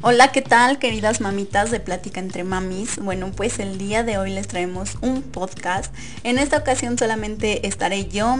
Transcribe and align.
Hola, 0.00 0.30
¿qué 0.30 0.42
tal 0.42 0.78
queridas 0.78 1.20
mamitas 1.20 1.72
de 1.72 1.80
Plática 1.80 2.20
entre 2.20 2.44
Mamis? 2.44 2.98
Bueno, 2.98 3.32
pues 3.34 3.58
el 3.58 3.78
día 3.78 4.04
de 4.04 4.16
hoy 4.16 4.30
les 4.30 4.46
traemos 4.46 4.96
un 5.00 5.22
podcast. 5.22 5.92
En 6.22 6.38
esta 6.38 6.58
ocasión 6.58 6.96
solamente 6.96 7.66
estaré 7.66 8.06
yo, 8.06 8.36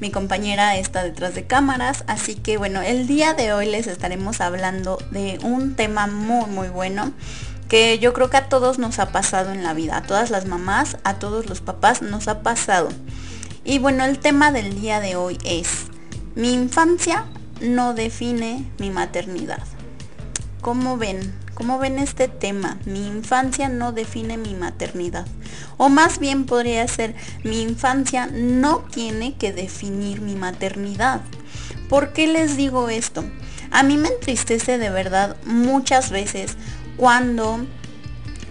mi 0.00 0.10
compañera 0.10 0.76
está 0.76 1.02
detrás 1.02 1.34
de 1.34 1.44
cámaras, 1.44 2.04
así 2.06 2.36
que 2.36 2.56
bueno, 2.56 2.80
el 2.80 3.06
día 3.06 3.34
de 3.34 3.52
hoy 3.52 3.66
les 3.66 3.88
estaremos 3.88 4.40
hablando 4.40 4.96
de 5.10 5.38
un 5.42 5.74
tema 5.74 6.06
muy 6.06 6.46
muy 6.46 6.68
bueno 6.68 7.12
que 7.68 7.98
yo 7.98 8.14
creo 8.14 8.30
que 8.30 8.38
a 8.38 8.48
todos 8.48 8.78
nos 8.78 8.98
ha 8.98 9.12
pasado 9.12 9.50
en 9.50 9.64
la 9.64 9.74
vida, 9.74 9.98
a 9.98 10.02
todas 10.02 10.30
las 10.30 10.46
mamás, 10.46 10.96
a 11.04 11.18
todos 11.18 11.46
los 11.46 11.60
papás 11.60 12.00
nos 12.00 12.28
ha 12.28 12.42
pasado. 12.42 12.88
Y 13.64 13.80
bueno, 13.80 14.04
el 14.04 14.18
tema 14.18 14.50
del 14.50 14.80
día 14.80 15.00
de 15.00 15.16
hoy 15.16 15.36
es, 15.44 15.88
mi 16.36 16.54
infancia 16.54 17.26
no 17.60 17.92
define 17.92 18.70
mi 18.78 18.90
maternidad. 18.90 19.62
¿Cómo 20.62 20.96
ven? 20.96 21.34
¿Cómo 21.54 21.80
ven 21.80 21.98
este 21.98 22.28
tema? 22.28 22.78
Mi 22.84 23.04
infancia 23.04 23.68
no 23.68 23.90
define 23.90 24.38
mi 24.38 24.54
maternidad. 24.54 25.26
O 25.76 25.88
más 25.88 26.20
bien 26.20 26.46
podría 26.46 26.86
ser, 26.86 27.16
mi 27.42 27.62
infancia 27.62 28.28
no 28.28 28.78
tiene 28.78 29.34
que 29.34 29.52
definir 29.52 30.20
mi 30.20 30.36
maternidad. 30.36 31.20
¿Por 31.88 32.12
qué 32.12 32.28
les 32.28 32.56
digo 32.56 32.90
esto? 32.90 33.24
A 33.72 33.82
mí 33.82 33.96
me 33.96 34.06
entristece 34.06 34.78
de 34.78 34.88
verdad 34.90 35.36
muchas 35.46 36.10
veces 36.10 36.56
cuando 36.96 37.66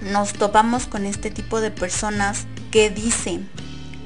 nos 0.02 0.34
topamos 0.34 0.88
con 0.88 1.06
este 1.06 1.32
tipo 1.32 1.62
de 1.62 1.72
personas 1.72 2.46
que 2.72 2.90
dicen, 2.90 3.50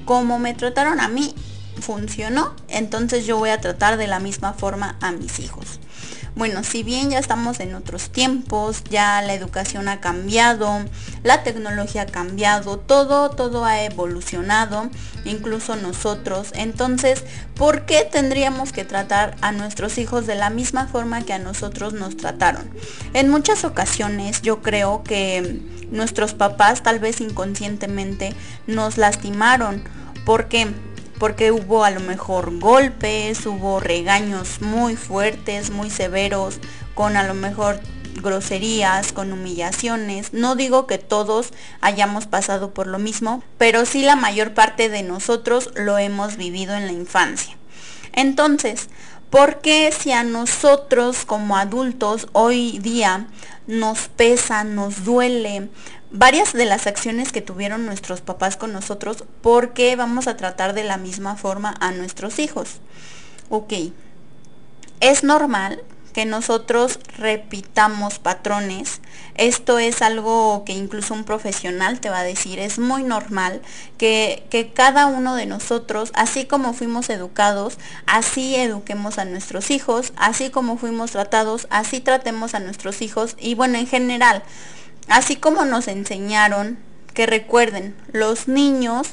como 0.05 0.37
me 0.37 0.53
trataron 0.53 0.99
a 0.99 1.07
mí, 1.07 1.34
funcionó, 1.81 2.55
entonces 2.67 3.26
yo 3.26 3.40
voy 3.40 3.49
a 3.49 3.62
tratar 3.62 3.98
de 3.98 4.05
la 4.05 4.20
misma 4.20 4.53
forma 4.53 4.95
a 5.01 5.12
mis 5.12 5.40
hijos. 5.40 5.79
Bueno, 6.35 6.66
si 6.66 6.84
bien 6.84 7.12
ya 7.12 7.20
estamos 7.20 7.62
en 7.62 7.75
otros 7.75 8.09
tiempos, 8.09 8.84
ya 8.89 9.21
la 9.21 9.34
educación 9.34 9.88
ha 9.88 10.02
cambiado, 10.02 10.84
la 11.23 11.43
tecnología 11.43 12.02
ha 12.02 12.05
cambiado, 12.07 12.77
todo, 12.77 13.29
todo 13.29 13.63
ha 13.63 13.84
evolucionado, 13.84 14.90
incluso 15.24 15.77
nosotros. 15.77 16.49
Entonces, 16.54 17.24
¿por 17.55 17.85
qué 17.85 18.04
tendríamos 18.04 18.74
que 18.74 18.84
tratar 18.84 19.37
a 19.40 19.54
nuestros 19.54 19.98
hijos 19.98 20.27
de 20.27 20.35
la 20.35 20.49
misma 20.49 20.87
forma 20.87 21.21
que 21.21 21.32
a 21.32 21.40
nosotros 21.40 21.93
nos 21.93 22.18
trataron? 22.18 22.70
En 23.13 23.29
muchas 23.29 23.63
ocasiones 23.63 24.41
yo 24.41 24.62
creo 24.62 25.04
que 25.04 25.62
nuestros 25.90 26.34
papás 26.34 26.84
tal 26.84 26.99
vez 26.99 27.21
inconscientemente 27.21 28.34
nos 28.68 28.98
lastimaron. 28.98 29.85
¿Por 30.26 30.49
qué? 30.49 30.68
Porque 31.20 31.52
hubo 31.52 31.84
a 31.84 31.91
lo 31.91 31.99
mejor 31.99 32.60
golpes, 32.60 33.46
hubo 33.46 33.80
regaños 33.80 34.62
muy 34.62 34.96
fuertes, 34.96 35.70
muy 35.70 35.90
severos, 35.90 36.60
con 36.94 37.18
a 37.18 37.24
lo 37.24 37.34
mejor 37.34 37.80
groserías, 38.21 39.13
con 39.13 39.32
humillaciones. 39.32 40.34
No 40.34 40.55
digo 40.55 40.88
que 40.88 40.98
todos 40.98 41.52
hayamos 41.82 42.26
pasado 42.26 42.74
por 42.74 42.88
lo 42.88 42.99
mismo, 42.99 43.43
pero 43.58 43.86
sí 43.86 44.02
la 44.02 44.16
mayor 44.16 44.54
parte 44.54 44.90
de 44.90 45.04
nosotros 45.04 45.71
lo 45.76 45.98
hemos 45.98 46.38
vivido 46.38 46.76
en 46.76 46.88
la 46.88 46.93
infancia. 46.93 47.55
Entonces, 48.13 48.90
¿por 49.30 49.60
qué 49.62 49.91
si 49.98 50.12
a 50.12 50.24
nosotros 50.24 51.26
como 51.26 51.58
adultos 51.58 52.27
hoy 52.34 52.80
día 52.80 53.27
nos 53.68 54.08
pesa, 54.10 54.63
nos 54.63 55.04
duele 55.04 55.70
varias 56.11 56.53
de 56.53 56.65
las 56.65 56.87
acciones 56.87 57.31
que 57.31 57.41
tuvieron 57.41 57.85
nuestros 57.85 58.21
papás 58.21 58.57
con 58.57 58.73
nosotros, 58.73 59.23
¿por 59.41 59.73
qué 59.73 59.95
vamos 59.95 60.27
a 60.27 60.37
tratar 60.37 60.73
de 60.73 60.84
la 60.84 60.97
misma 60.97 61.35
forma 61.35 61.75
a 61.79 61.91
nuestros 61.91 62.39
hijos? 62.39 62.79
Ok, 63.49 63.73
es 65.00 65.23
normal 65.23 65.84
que 66.16 66.25
nosotros 66.25 66.97
repitamos 67.17 68.19
patrones. 68.19 69.01
Esto 69.35 69.79
es 69.79 70.01
algo 70.01 70.63
que 70.66 70.72
incluso 70.72 71.13
un 71.13 71.25
profesional 71.25 72.00
te 72.00 72.09
va 72.09 72.19
a 72.19 72.23
decir. 72.23 72.57
Es 72.57 72.79
muy 72.79 73.03
normal 73.03 73.62
que, 73.97 74.47
que, 74.50 74.72
cada 74.72 75.07
uno 75.07 75.35
de 75.35 75.45
nosotros, 75.45 76.12
así 76.16 76.46
como 76.46 76.72
fuimos 76.72 77.09
educados, 77.09 77.78
así 78.06 78.56
eduquemos 78.56 79.18
a 79.18 79.25
nuestros 79.25 79.69
hijos, 79.72 80.13
así 80.16 80.50
como 80.50 80.78
fuimos 80.78 81.12
tratados, 81.12 81.68
así 81.69 82.00
tratemos 82.00 82.53
a 82.53 82.62
nuestros 82.62 83.01
hijos 83.01 83.35
y 83.38 83.56
bueno, 83.56 83.78
en 83.78 83.85
general. 83.85 84.41
Así 85.08 85.36
como 85.36 85.66
nos 85.66 85.88
enseñaron 85.88 86.78
que 87.14 87.26
recuerden, 87.26 87.96
los 88.12 88.48
niños 88.48 89.10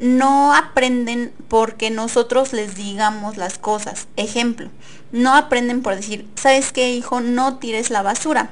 no 0.00 0.54
aprenden 0.54 1.32
porque 1.48 1.90
nosotros 1.90 2.52
les 2.52 2.74
digamos 2.74 3.36
las 3.36 3.58
cosas. 3.58 4.08
Ejemplo, 4.16 4.68
no 5.12 5.34
aprenden 5.34 5.82
por 5.82 5.94
decir, 5.94 6.28
¿sabes 6.34 6.72
qué, 6.72 6.90
hijo? 6.90 7.20
No 7.20 7.58
tires 7.58 7.90
la 7.90 8.02
basura. 8.02 8.50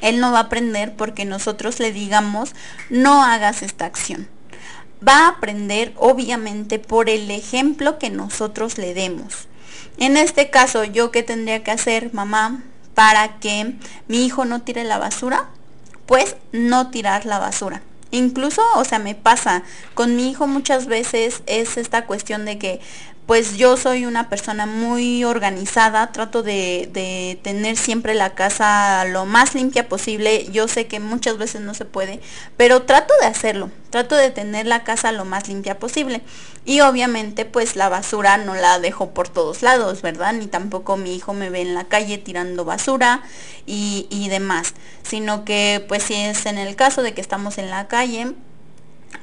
Él 0.00 0.18
no 0.18 0.32
va 0.32 0.38
a 0.38 0.42
aprender 0.42 0.94
porque 0.96 1.24
nosotros 1.24 1.78
le 1.78 1.92
digamos, 1.92 2.54
no 2.88 3.22
hagas 3.22 3.62
esta 3.62 3.84
acción. 3.84 4.28
Va 5.06 5.26
a 5.26 5.28
aprender 5.28 5.92
obviamente 5.96 6.78
por 6.78 7.10
el 7.10 7.30
ejemplo 7.30 7.98
que 7.98 8.10
nosotros 8.10 8.78
le 8.78 8.94
demos. 8.94 9.48
En 9.98 10.16
este 10.16 10.50
caso, 10.50 10.84
¿yo 10.84 11.10
qué 11.10 11.22
tendría 11.22 11.62
que 11.62 11.70
hacer, 11.70 12.14
mamá, 12.14 12.62
para 12.94 13.38
que 13.38 13.74
mi 14.08 14.24
hijo 14.24 14.46
no 14.46 14.62
tire 14.62 14.84
la 14.84 14.98
basura? 14.98 15.48
Pues 16.10 16.34
no 16.50 16.90
tirar 16.90 17.24
la 17.24 17.38
basura. 17.38 17.82
Incluso, 18.10 18.62
o 18.74 18.84
sea, 18.84 18.98
me 18.98 19.14
pasa 19.14 19.62
con 19.94 20.16
mi 20.16 20.28
hijo 20.28 20.48
muchas 20.48 20.86
veces 20.86 21.44
es 21.46 21.76
esta 21.76 22.04
cuestión 22.04 22.44
de 22.44 22.58
que 22.58 22.80
pues 23.26 23.56
yo 23.56 23.76
soy 23.76 24.06
una 24.06 24.28
persona 24.28 24.66
muy 24.66 25.22
organizada, 25.22 26.10
trato 26.10 26.42
de, 26.42 27.38
tener 27.42 27.76
siempre 27.76 28.14
la 28.14 28.34
casa 28.34 29.04
lo 29.04 29.24
más 29.24 29.54
limpia 29.54 29.88
posible. 29.88 30.48
Yo 30.50 30.66
sé 30.66 30.88
que 30.88 30.98
muchas 30.98 31.38
veces 31.38 31.60
no 31.60 31.72
se 31.74 31.84
puede, 31.84 32.20
pero 32.56 32.82
trato 32.82 33.14
de 33.20 33.26
hacerlo, 33.26 33.70
trato 33.90 34.16
de 34.16 34.30
tener 34.30 34.66
la 34.66 34.82
casa 34.82 35.12
lo 35.12 35.24
más 35.24 35.46
limpia 35.46 35.78
posible. 35.78 36.22
Y 36.64 36.80
obviamente 36.80 37.44
pues 37.44 37.76
la 37.76 37.88
basura 37.88 38.36
no 38.36 38.54
la 38.54 38.80
dejo 38.80 39.10
por 39.10 39.28
todos 39.28 39.62
lados, 39.62 40.02
¿verdad? 40.02 40.32
Ni 40.32 40.48
tampoco 40.48 40.96
mi 40.96 41.14
hijo 41.14 41.32
me 41.32 41.50
ve 41.50 41.60
en 41.60 41.74
la 41.74 41.84
calle 41.84 42.18
tirando 42.18 42.64
basura 42.64 43.22
y, 43.64 44.08
y 44.10 44.28
demás, 44.28 44.74
sino 45.04 45.44
que 45.44 45.84
pues 45.86 46.02
si 46.02 46.14
es 46.14 46.46
en 46.46 46.58
el 46.58 46.74
caso 46.74 47.02
de 47.02 47.14
que 47.14 47.20
estamos 47.20 47.58
en 47.58 47.70
la 47.70 47.86
calle, 47.86 48.34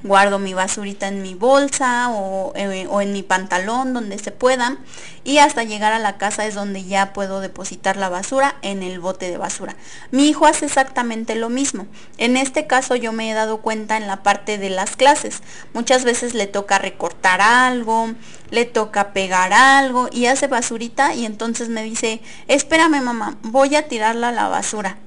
guardo 0.04 0.40
mi 0.40 0.54
basurita 0.54 1.08
en 1.08 1.22
mi 1.22 1.34
bolsa 1.34 2.10
eh, 2.56 2.88
o, 2.90 3.02
en 3.02 3.14
mi 3.14 3.24
pantalón 3.24 3.94
donde 3.94 4.18
se 4.20 4.32
pueda 4.32 4.78
y 5.24 5.40
hasta 5.40 5.64
llegar 5.64 5.94
a 5.94 6.00
la 6.00 6.18
casa 6.18 6.46
es 6.46 6.56
donde 6.56 6.84
ya 6.84 7.14
puedo 7.14 7.42
depositar 7.42 7.98
la 7.98 8.10
basura 8.10 8.56
en 8.62 8.84
el 8.84 9.00
bote 9.00 9.30
de 9.30 9.38
basura. 9.38 9.76
Mi 10.12 10.30
hijo 10.30 10.46
hace 10.46 10.66
exactamente 10.66 11.36
lo 11.36 11.50
mismo. 11.50 11.88
En 12.18 12.38
este 12.38 12.68
caso 12.68 12.96
yo 12.96 13.12
me 13.12 13.30
he 13.30 13.34
dado 13.34 13.58
cuenta 13.58 13.98
en 13.98 14.08
la 14.08 14.24
parte 14.24 14.58
de 14.58 14.70
las 14.70 14.96
clases. 14.96 15.42
Muchas 15.74 16.06
veces 16.06 16.34
le 16.34 16.48
toca 16.48 16.80
recortar 16.80 17.42
algo, 17.42 18.14
le 18.52 18.66
toca 18.66 19.12
pegar 19.12 19.52
algo 19.52 20.08
y 20.12 20.28
hace 20.28 20.48
basurita 20.48 21.14
y 21.14 21.26
entonces 21.26 21.68
me 21.68 21.84
dice, 21.84 22.22
espérame 22.48 23.02
mamá, 23.02 23.38
voy 23.42 23.76
a 23.76 23.88
tirarla 23.88 24.30
a 24.30 24.34
la 24.34 24.48
basura. 24.48 24.98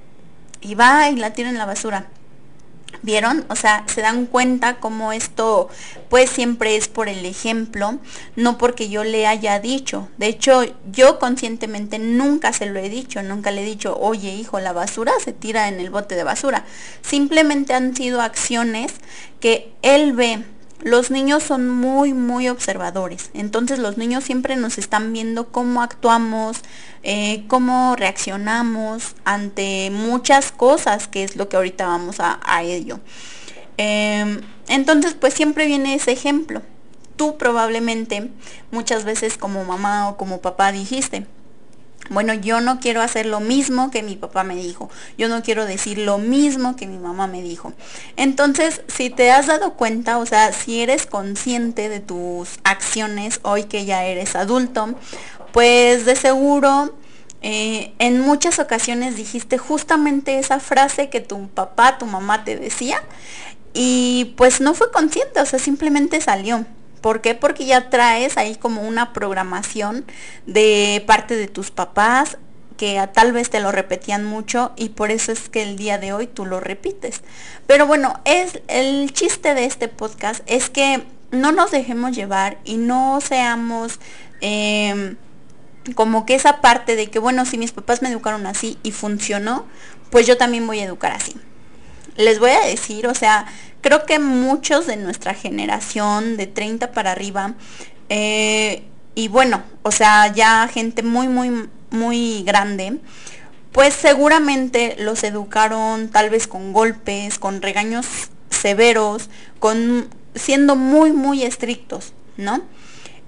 Y 0.60 0.74
va 0.74 1.08
y 1.08 1.16
la 1.16 1.32
tira 1.32 1.48
en 1.48 1.56
la 1.56 1.64
basura 1.64 2.06
¿Vieron? 3.02 3.44
O 3.48 3.56
sea, 3.56 3.84
se 3.86 4.02
dan 4.02 4.26
cuenta 4.26 4.76
cómo 4.78 5.12
esto 5.12 5.68
pues 6.08 6.28
siempre 6.28 6.76
es 6.76 6.88
por 6.88 7.08
el 7.08 7.24
ejemplo, 7.24 7.98
no 8.36 8.58
porque 8.58 8.88
yo 8.88 9.04
le 9.04 9.26
haya 9.26 9.58
dicho. 9.60 10.08
De 10.18 10.26
hecho, 10.26 10.64
yo 10.92 11.18
conscientemente 11.18 11.98
nunca 11.98 12.52
se 12.52 12.66
lo 12.66 12.78
he 12.78 12.88
dicho, 12.88 13.22
nunca 13.22 13.50
le 13.50 13.62
he 13.62 13.64
dicho, 13.64 13.96
oye 13.98 14.34
hijo, 14.34 14.60
la 14.60 14.72
basura 14.72 15.12
se 15.24 15.32
tira 15.32 15.68
en 15.68 15.80
el 15.80 15.90
bote 15.90 16.14
de 16.14 16.24
basura. 16.24 16.64
Simplemente 17.02 17.72
han 17.72 17.96
sido 17.96 18.20
acciones 18.20 18.92
que 19.40 19.72
él 19.82 20.12
ve 20.12 20.44
los 20.82 21.10
niños 21.10 21.42
son 21.42 21.68
muy, 21.68 22.12
muy 22.12 22.48
observadores. 22.48 23.30
Entonces 23.34 23.78
los 23.78 23.98
niños 23.98 24.24
siempre 24.24 24.56
nos 24.56 24.78
están 24.78 25.12
viendo 25.12 25.48
cómo 25.48 25.82
actuamos, 25.82 26.62
eh, 27.02 27.44
cómo 27.48 27.96
reaccionamos 27.96 29.14
ante 29.24 29.91
muchas 29.91 30.52
cosas, 30.52 31.09
que 31.09 31.24
es 31.24 31.36
lo 31.36 31.48
que 31.48 31.56
ahorita 31.56 31.86
vamos 31.86 32.16
a, 32.18 32.38
ello. 32.62 33.00
Em, 33.77 34.41
entonces 34.68 35.15
pues 35.15 35.34
siempre 35.34 35.66
viene 35.66 35.94
ese 35.94 36.12
ejemplo. 36.12 36.62
Tú 37.16 37.36
probablemente 37.36 38.30
muchas 38.71 39.04
veces 39.04 39.36
como 39.36 39.65
mamá 39.65 40.09
o 40.09 40.16
como 40.16 40.41
papá 40.41 40.72
dijiste, 40.72 41.27
bueno, 42.10 42.34
yo 42.34 42.60
no 42.60 42.80
quiero 42.80 43.03
hacer 43.03 43.24
lo 43.24 43.39
mismo 43.39 43.91
que 43.92 44.03
mi 44.03 44.16
papá 44.16 44.42
me 44.42 44.57
dijo. 44.57 44.91
Yo 45.16 45.28
no 45.28 45.42
quiero 45.42 45.65
decir 45.65 45.97
lo 45.98 46.18
mismo 46.18 46.74
que 46.74 46.89
mi 46.89 46.98
mamá 46.98 47.28
me 47.28 47.41
dijo. 47.41 47.72
Entonces, 48.16 48.83
si 48.89 49.10
te 49.10 49.30
has 49.30 49.47
dado 49.47 49.74
cuenta, 49.74 50.18
o 50.18 50.27
sea, 50.27 50.53
si 50.53 50.83
eres 50.83 51.07
consciente 51.07 51.89
de 51.89 52.01
tus 52.01 52.59
acciones 52.65 53.39
hoy 53.42 53.65
que 53.65 53.84
ya 53.84 54.04
eres 54.04 54.34
adulto, 54.34 54.95
pues 55.53 56.04
de 56.04 56.16
seguro 56.16 56.92
eh, 57.42 57.95
en 58.01 58.21
muchas 58.21 58.59
ocasiones 58.59 59.16
dijiste 59.16 59.56
justamente 59.56 60.41
esa 60.41 60.59
frase 60.59 61.10
que 61.10 61.21
tu 61.21 61.48
papá, 61.48 61.97
tu 61.97 62.06
mamá 62.06 62.45
te 62.45 62.56
decía 62.56 63.03
y 63.72 64.34
pues 64.36 64.60
no 64.60 64.74
fue 64.74 64.91
consciente, 64.91 65.41
o 65.41 65.47
sea, 65.47 65.60
simplemente 65.60 66.21
salió. 66.21 66.66
¿Por 67.00 67.20
qué? 67.20 67.34
Porque 67.34 67.64
ya 67.64 67.91
traes 67.91 68.36
ahí 68.36 68.56
como 68.56 68.82
una 68.82 69.12
programación 69.12 70.04
de 70.47 71.02
parte 71.06 71.36
de 71.36 71.48
tus 71.48 71.70
papás 71.70 72.38
que 72.76 73.06
tal 73.12 73.32
vez 73.32 73.50
te 73.50 73.60
lo 73.60 73.72
repetían 73.72 74.24
mucho 74.24 74.72
y 74.74 74.88
por 74.91 75.10
eso 75.10 75.32
es 75.32 75.50
que 75.50 75.62
el 75.62 75.76
día 75.76 75.98
de 75.98 76.14
hoy 76.14 76.26
tú 76.26 76.47
lo 76.47 76.60
repites. 76.60 77.20
Pero 77.66 77.86
bueno, 77.86 78.20
es 78.24 78.62
el 78.68 79.12
chiste 79.12 79.54
de 79.54 79.66
este 79.66 79.88
podcast 79.88 80.41
es 80.47 80.70
que 80.70 81.04
no 81.30 81.52
nos 81.52 81.70
dejemos 81.70 82.16
llevar 82.16 82.56
y 82.64 82.78
no 82.78 83.20
seamos 83.20 84.00
em, 84.41 85.16
como 85.94 86.24
que 86.24 86.34
esa 86.34 86.62
parte 86.62 86.96
de 86.96 87.08
que 87.08 87.18
bueno, 87.18 87.44
si 87.44 87.58
mis 87.58 87.72
papás 87.72 88.00
me 88.00 88.08
educaron 88.08 88.46
así 88.46 88.78
y 88.82 88.92
funcionó, 88.92 89.66
pues 90.10 90.26
yo 90.26 90.38
también 90.38 90.66
voy 90.66 90.80
a 90.80 90.84
educar 90.84 91.12
así. 91.12 91.36
Les 92.16 92.39
voy 92.39 92.51
a 92.51 92.66
decir, 92.66 93.07
o 93.07 93.15
sea, 93.15 93.47
creo 93.80 94.04
que 94.04 94.18
muchos 94.18 94.86
de 94.86 94.97
nuestra 94.97 95.34
generación 95.34 96.36
de 96.36 96.47
30 96.47 96.92
para 96.92 97.12
arriba, 97.12 97.54
eh, 98.09 98.83
y 99.15 99.28
bueno, 99.28 99.62
o 99.83 99.91
sea, 99.91 100.33
ya 100.33 100.68
gente 100.68 101.03
muy, 101.03 101.28
muy, 101.28 101.68
muy 101.91 102.42
grande, 102.42 102.98
pues 103.72 103.95
seguramente 103.95 104.97
los 104.98 105.22
educaron 105.24 106.09
tal 106.09 106.30
vez 106.30 106.47
con 106.47 106.72
golpes, 106.72 107.39
con 107.39 107.62
regaños 107.62 108.07
severos, 108.51 109.30
con 109.59 110.09
siendo 110.34 110.77
muy, 110.77 111.13
muy 111.13 111.42
estrictos, 111.42 112.13
¿no? 112.36 112.63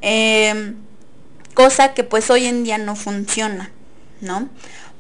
Em, 0.01 0.77
cosa 1.55 1.95
que 1.95 2.05
pues 2.05 2.31
hoy 2.31 2.47
en 2.47 2.65
día 2.65 2.79
no 2.79 2.97
funciona, 2.97 3.71
¿no? 4.21 4.49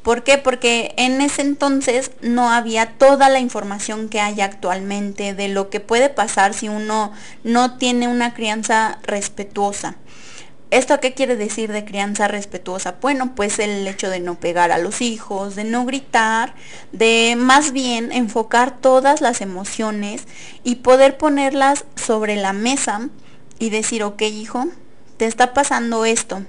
¿Por 0.02 0.24
qué? 0.24 0.36
Porque 0.36 0.94
en 0.96 1.20
ese 1.20 1.42
entonces 1.42 2.10
no 2.22 2.50
había 2.50 2.98
toda 2.98 3.28
la 3.28 3.38
información 3.38 4.08
que 4.08 4.20
hay 4.20 4.40
actualmente 4.40 5.32
de 5.34 5.48
lo 5.48 5.70
que 5.70 5.78
puede 5.78 6.08
pasar 6.08 6.54
si 6.54 6.68
uno 6.68 7.12
no 7.44 7.78
tiene 7.78 8.08
una 8.08 8.34
crianza 8.34 8.98
respetuosa. 9.04 9.96
¿Esto 10.72 10.98
qué 11.00 11.12
quiere 11.12 11.36
decir 11.36 11.70
de 11.70 11.84
crianza 11.84 12.28
respetuosa? 12.28 12.96
Bueno, 13.00 13.34
pues 13.36 13.58
el 13.58 13.86
hecho 13.86 14.08
de 14.08 14.20
no 14.20 14.40
pegar 14.40 14.72
a 14.72 14.78
los 14.78 15.02
hijos, 15.02 15.54
de 15.54 15.64
no 15.64 15.84
gritar, 15.84 16.54
de 16.92 17.34
más 17.36 17.72
bien 17.72 18.10
enfocar 18.10 18.80
todas 18.80 19.20
las 19.20 19.42
emociones 19.42 20.26
y 20.64 20.76
poder 20.76 21.18
ponerlas 21.18 21.84
sobre 21.94 22.36
la 22.36 22.54
mesa 22.54 23.10
y 23.58 23.68
decir, 23.68 24.02
ok 24.02 24.22
hijo, 24.22 24.64
te 25.18 25.26
está 25.26 25.52
pasando 25.52 26.06
esto, 26.06 26.42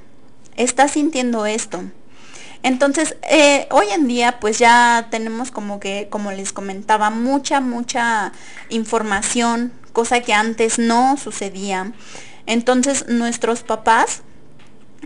estás 0.55 0.91
sintiendo 0.91 1.45
esto. 1.45 1.83
Entonces, 2.63 3.17
eh, 3.29 3.67
hoy 3.71 3.87
en 3.91 4.07
día 4.07 4.39
pues 4.39 4.57
ya 4.57 5.07
tenemos 5.11 5.51
como 5.51 5.79
que, 5.79 6.07
como 6.09 6.31
les 6.31 6.53
comentaba, 6.53 7.09
mucha, 7.09 7.59
mucha 7.59 8.31
información, 8.69 9.73
cosa 9.91 10.21
que 10.21 10.33
antes 10.33 10.79
no 10.79 11.17
sucedía. 11.17 11.91
Entonces 12.45 13.07
nuestros 13.07 13.63
papás 13.63 14.21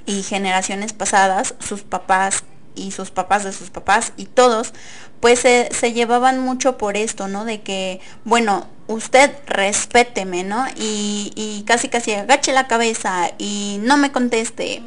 y 0.06 0.24
generaciones 0.24 0.94
pasadas, 0.94 1.56
sus 1.59 1.81
papás 1.81 2.44
y 2.75 2.92
sus 2.92 3.09
papás 3.09 3.44
de 3.44 3.51
sus 3.51 3.71
papás 3.71 4.13
y 4.18 4.25
todos, 4.25 4.74
pues 5.19 5.39
se, 5.39 5.94
llevaban 5.94 6.39
mucho 6.39 6.77
por 6.77 6.95
esto, 6.95 7.27
¿no? 7.27 7.44
De 7.44 7.62
que, 7.62 8.00
bueno, 8.24 8.68
usted 8.86 9.31
respéteme, 9.48 10.44
¿no? 10.44 10.65
Y, 10.75 11.33
y, 11.36 11.63
casi 11.63 11.89
casi 11.89 12.13
agache 12.13 12.54
la 12.54 12.68
cabeza 12.68 13.31
y 13.39 13.80
no 13.81 13.98
me 13.98 14.12
conteste. 14.12 14.83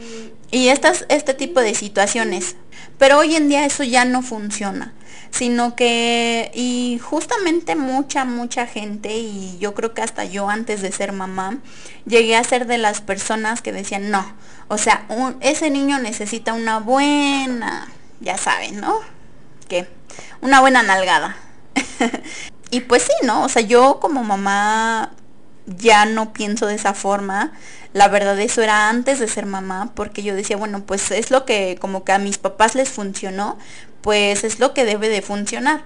Y 0.51 0.69
estas, 0.69 1.07
este 1.09 1.35
tipo 1.35 1.61
de 1.61 1.75
situaciones. 1.75 2.57
Pero 2.99 3.19
hoy 3.19 3.37
en 3.37 3.49
día 3.49 3.65
eso 3.65 3.85
ya 3.85 4.05
no 4.05 4.23
funciona 4.23 4.95
sino 5.31 5.77
que, 5.77 6.51
y 6.55 7.01
justamente 7.03 7.77
mucha, 7.77 8.25
mucha 8.25 8.67
gente, 8.67 9.17
y 9.17 9.59
yo 9.59 9.75
creo 9.75 9.95
que 9.95 10.03
hasta 10.03 10.25
yo 10.25 10.49
antes 10.49 10.83
de 10.83 10.93
ser 10.93 11.13
mamá, 11.13 11.59
llegué 12.05 12.37
a 12.37 12.45
ser 12.45 12.67
de 12.67 12.79
las 12.79 13.01
personas 13.01 13.63
que 13.63 13.73
decían, 13.73 14.11
no, 14.11 14.25
o 14.69 14.79
sea, 14.79 15.07
ese 15.41 15.71
niño 15.71 15.99
necesita 15.99 16.53
una 16.53 16.79
buena, 16.79 17.89
ya 18.21 18.37
saben, 18.39 18.81
¿no? 18.81 18.97
¿Qué? 19.69 19.89
Una 20.41 20.61
buena 20.61 20.83
nalgada. 20.83 21.37
y 22.71 22.81
pues 22.81 23.05
sí, 23.05 23.13
¿no? 23.23 23.45
O 23.45 23.49
sea, 23.49 23.63
yo 23.63 24.01
como 24.01 24.25
mamá 24.25 25.13
ya 25.67 26.05
no 26.07 26.33
pienso 26.33 26.67
de 26.67 26.75
esa 26.75 26.95
forma. 26.95 27.53
La 27.93 28.09
verdad 28.09 28.39
eso 28.39 28.63
era 28.63 28.89
antes 28.89 29.19
de 29.19 29.27
ser 29.27 29.47
mamá, 29.47 29.93
porque 29.95 30.23
yo 30.23 30.37
decía, 30.37 30.57
bueno, 30.57 30.85
pues 30.85 31.11
es 31.11 31.31
lo 31.31 31.45
que 31.45 31.77
como 31.81 32.05
que 32.05 32.13
a 32.13 32.19
mis 32.19 32.39
papás 32.39 32.75
les 32.75 32.89
funcionó, 32.89 33.59
pues 34.01 34.45
es 34.45 34.61
lo 34.61 34.75
que 34.75 34.85
debe 34.85 35.09
de 35.09 35.23
funcionar. 35.23 35.83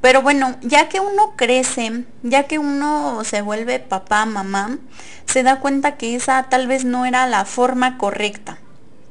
Pero 0.00 0.22
bueno, 0.22 0.56
ya 0.62 0.88
que 0.88 1.00
uno 1.00 1.34
crece, 1.36 2.04
ya 2.22 2.44
que 2.44 2.58
uno 2.58 3.24
se 3.24 3.42
vuelve 3.42 3.80
papá, 3.80 4.26
mamá, 4.26 4.78
se 5.26 5.42
da 5.42 5.58
cuenta 5.58 5.96
que 5.96 6.14
esa 6.14 6.44
tal 6.44 6.68
vez 6.68 6.84
no 6.84 7.04
era 7.04 7.26
la 7.26 7.44
forma 7.44 7.98
correcta. 7.98 8.58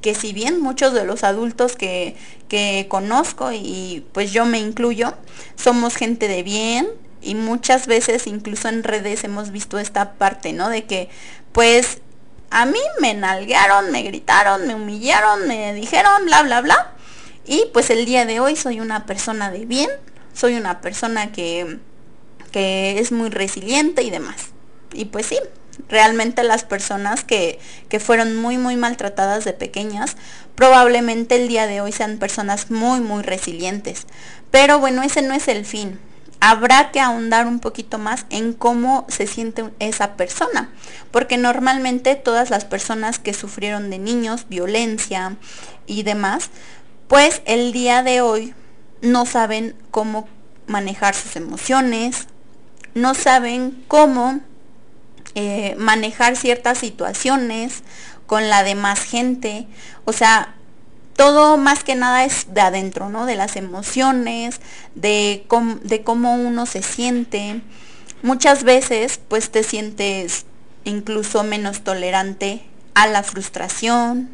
Que 0.02 0.16
si 0.16 0.32
bien 0.32 0.62
muchos 0.62 0.94
de 0.94 1.06
los 1.06 1.24
adultos 1.24 1.76
que, 1.76 2.16
que 2.48 2.86
conozco 2.88 3.52
y 3.52 4.06
pues 4.14 4.32
yo 4.32 4.46
me 4.46 4.60
incluyo, 4.60 5.16
somos 5.56 5.96
gente 5.96 6.28
de 6.30 6.44
bien 6.44 6.88
y 7.22 7.36
muchas 7.36 7.88
veces 7.88 8.28
incluso 8.28 8.70
en 8.70 8.84
redes 8.84 9.24
hemos 9.26 9.52
visto 9.52 9.80
esta 9.80 10.14
parte, 10.14 10.54
¿no? 10.54 10.70
De 10.70 10.86
que 10.86 11.10
pues 11.52 12.00
a 12.50 12.66
mí 12.66 12.80
me 13.00 13.14
nalguearon, 13.14 13.92
me 13.92 14.04
gritaron, 14.04 14.68
me 14.68 14.76
humillaron, 14.76 15.48
me 15.48 15.74
dijeron, 15.74 16.26
bla, 16.26 16.44
bla, 16.44 16.62
bla 16.62 16.94
y 17.48 17.64
pues 17.72 17.90
el 17.90 18.06
día 18.06 18.26
de 18.26 18.42
hoy 18.42 18.58
soy 18.58 18.82
una 18.82 19.06
persona 19.06 19.50
de 19.50 19.66
bien, 19.66 19.90
soy 20.34 20.56
una 20.56 20.82
persona 20.82 21.32
que, 21.32 21.80
que 22.52 23.00
es 23.00 23.14
muy 23.14 23.30
resiliente 23.30 24.04
y 24.04 24.10
demás. 24.10 24.50
Y 24.92 25.06
pues 25.06 25.28
sí, 25.28 25.40
realmente 25.88 26.44
las 26.44 26.66
personas 26.66 27.24
que, 27.24 27.60
que, 27.88 28.02
fueron 28.02 28.36
muy 28.36 28.58
muy 28.58 28.76
maltratadas 28.76 29.46
de 29.46 29.54
pequeñas, 29.54 30.18
probablemente 30.56 31.36
el 31.36 31.48
día 31.48 31.68
de 31.68 31.80
hoy 31.80 31.94
sean 31.94 32.18
personas 32.18 32.70
muy 32.70 33.00
muy 33.00 33.24
resilientes. 33.24 34.08
Pero 34.52 34.80
bueno, 34.80 35.02
ese 35.02 35.22
no 35.22 35.34
es 35.34 35.48
el 35.48 35.66
fin. 35.66 36.00
Habrá 36.40 36.92
que 36.92 37.00
ahondar 37.00 37.48
un 37.48 37.60
poquito 37.60 37.98
más 37.98 38.26
en 38.30 38.54
cómo 38.54 39.06
se 39.10 39.26
siente 39.26 39.66
esa 39.80 40.16
persona, 40.16 40.72
porque 41.12 41.38
normalmente 41.38 42.16
todas 42.16 42.50
las 42.50 42.66
personas 42.66 43.18
que 43.18 43.34
sufrieron 43.34 43.90
de 43.90 43.98
niños, 43.98 44.46
violencia 44.48 45.36
y 45.88 46.04
demás, 46.04 46.52
pues 47.08 47.42
el 47.46 47.72
día 47.72 48.04
de 48.04 48.22
hoy 48.22 48.54
no 49.02 49.26
saben 49.26 49.76
cómo 49.92 50.28
manejar 50.68 51.16
sus 51.16 51.36
emociones, 51.36 52.28
no 52.94 53.14
saben 53.14 53.84
cómo 53.88 54.42
eh, 55.36 55.76
manejar 55.78 56.36
ciertas 56.36 56.80
situaciones 56.80 57.84
con 58.26 58.50
la 58.50 58.64
demás 58.64 59.02
gente. 59.02 59.68
O 60.06 60.14
sea, 60.14 60.56
todo 61.18 61.58
más 61.58 61.84
que 61.84 61.96
nada 61.96 62.24
es 62.24 62.54
de 62.54 62.62
adentro, 62.62 63.10
¿no? 63.10 63.26
De 63.26 63.36
las 63.36 63.56
emociones, 63.58 64.62
de, 64.96 65.46
cómo 65.48 66.36
uno 66.36 66.66
se 66.68 66.84
siente. 66.84 67.62
Muchas 68.22 68.64
veces 68.64 69.20
pues 69.28 69.50
te 69.50 69.64
sientes 69.64 70.46
incluso 70.86 71.44
menos 71.44 71.82
tolerante 71.82 72.64
a 72.94 73.08
la 73.08 73.24
frustración, 73.24 74.30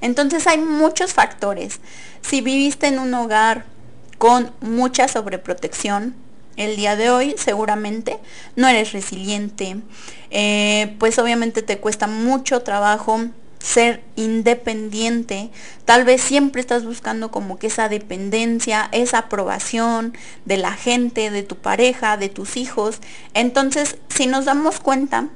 entonces 0.00 0.46
hay 0.46 0.58
muchos 0.58 1.12
factores. 1.12 1.80
Si 2.22 2.40
viviste 2.40 2.86
en 2.86 2.98
un 2.98 3.12
hogar 3.14 3.66
con 4.18 4.52
mucha 4.60 5.08
sobreprotección, 5.08 6.14
el 6.56 6.76
día 6.76 6.94
de 6.94 7.10
hoy 7.10 7.34
seguramente 7.36 8.18
no 8.54 8.68
eres 8.68 8.92
resiliente, 8.92 9.76
eh, 10.30 10.94
pues 10.98 11.18
obviamente 11.18 11.62
te 11.62 11.78
cuesta 11.78 12.06
mucho 12.06 12.62
trabajo 12.62 13.20
ser 13.64 14.02
independiente, 14.14 15.50
tal 15.86 16.04
vez 16.04 16.20
siempre 16.20 16.60
estás 16.60 16.84
buscando 16.84 17.30
como 17.30 17.58
que 17.58 17.68
esa 17.68 17.88
dependencia, 17.88 18.90
esa 18.92 19.18
aprobación 19.18 20.14
de 20.44 20.58
la 20.58 20.72
gente, 20.72 21.30
de 21.30 21.42
tu 21.42 21.56
pareja, 21.56 22.18
de 22.18 22.28
tus 22.28 22.58
hijos. 22.58 22.98
Entonces, 23.32 23.96
si 24.10 24.26
nos 24.26 24.44
damos 24.44 24.80
cuenta, 24.80 25.28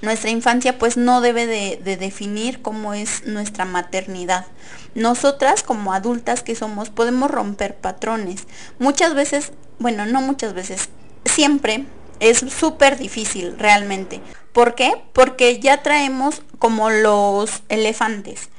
nuestra 0.00 0.30
infancia 0.30 0.78
pues 0.78 0.96
no 0.96 1.20
debe 1.20 1.46
de, 1.46 1.96
definir 1.96 2.62
cómo 2.62 2.94
es 2.94 3.26
nuestra 3.26 3.66
maternidad. 3.66 4.46
Nosotras 4.94 5.62
como 5.62 5.92
adultas 5.92 6.42
que 6.42 6.54
somos 6.54 6.88
podemos 6.88 7.30
romper 7.30 7.76
patrones. 7.76 8.46
Muchas 8.78 9.14
veces, 9.14 9.52
bueno, 9.78 10.06
no 10.06 10.22
muchas 10.22 10.54
veces, 10.54 10.88
siempre 11.26 11.84
es 12.20 12.38
súper 12.38 12.96
difícil 12.96 13.58
realmente. 13.58 14.22
¿Por 14.54 14.76
qué? 14.76 14.94
Porque 15.12 15.58
ya 15.58 15.82
traemos 15.82 16.42
como 16.60 16.88
los 16.88 17.64
elefantes. 17.68 18.50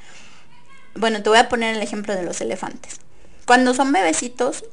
Bueno, 0.94 1.24
te 1.24 1.30
voy 1.30 1.38
a 1.38 1.48
poner 1.48 1.74
el 1.74 1.82
ejemplo 1.82 2.14
de 2.14 2.24
los 2.24 2.42
elefantes. 2.42 3.00
Cuando 3.46 3.74
son 3.74 3.94
bebecitos, 3.94 4.66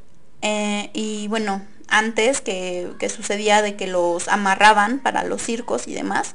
eh, 0.43 0.91
y 0.95 1.29
bueno, 1.29 1.62
antes 1.87 2.41
que, 2.41 2.91
que, 2.99 3.09
sucedía 3.09 3.62
de 3.62 3.76
que 3.76 3.87
los 3.87 4.26
amarraban 4.26 4.99
para 4.99 5.23
los 5.23 5.41
circos 5.41 5.87
y 5.87 5.95
demás, 5.95 6.35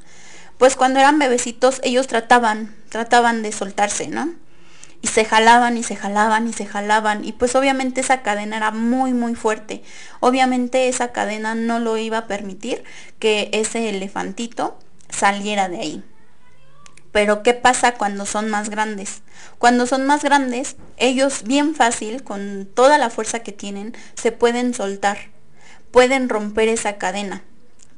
pues 0.58 0.78
cuando 0.78 1.00
eran 1.00 1.20
bebecitos 1.20 1.82
ellos 1.84 2.08
trataban, 2.08 2.74
trataban 2.88 3.44
de 3.44 3.52
soltarse, 3.52 4.08
¿no? 4.08 4.30
Y 5.02 5.08
se 5.08 5.26
jalaban 5.26 5.78
y 5.78 5.84
se 5.84 5.96
jalaban 5.96 6.48
y 6.48 6.54
se 6.54 6.66
jalaban. 6.66 7.24
Y 7.24 7.34
pues 7.34 7.56
obviamente 7.56 8.02
esa 8.02 8.22
cadena 8.22 8.58
era 8.58 8.72
muy, 8.72 9.14
muy 9.14 9.36
fuerte. 9.36 9.84
Obviamente 10.20 10.88
esa 10.88 11.12
cadena 11.12 11.56
no 11.56 11.80
lo 11.80 11.98
iba 11.98 12.20
a 12.20 12.28
permitir 12.28 12.84
que 13.20 13.50
ese 13.54 13.90
elefantito 13.90 14.80
saliera 15.10 15.70
de 15.70 15.80
ahí. 15.80 16.04
Pero 17.12 17.42
¿qué 17.42 17.54
pasa 17.54 17.94
cuando 17.94 18.26
son 18.26 18.50
más 18.50 18.70
grandes? 18.70 19.22
Cuando 19.58 19.88
son 19.88 20.06
más 20.06 20.24
grandes, 20.24 20.76
ellos 20.98 21.44
bien 21.44 21.74
fácil, 21.74 22.24
con 22.24 22.68
toda 22.72 22.98
la 22.98 23.10
fuerza 23.10 23.40
que 23.40 23.52
tienen, 23.52 23.96
se 24.16 24.32
pueden 24.32 24.74
soltar, 24.74 25.18
pueden 25.92 26.30
romper 26.30 26.68
esa 26.68 26.98
cadena. 26.98 27.44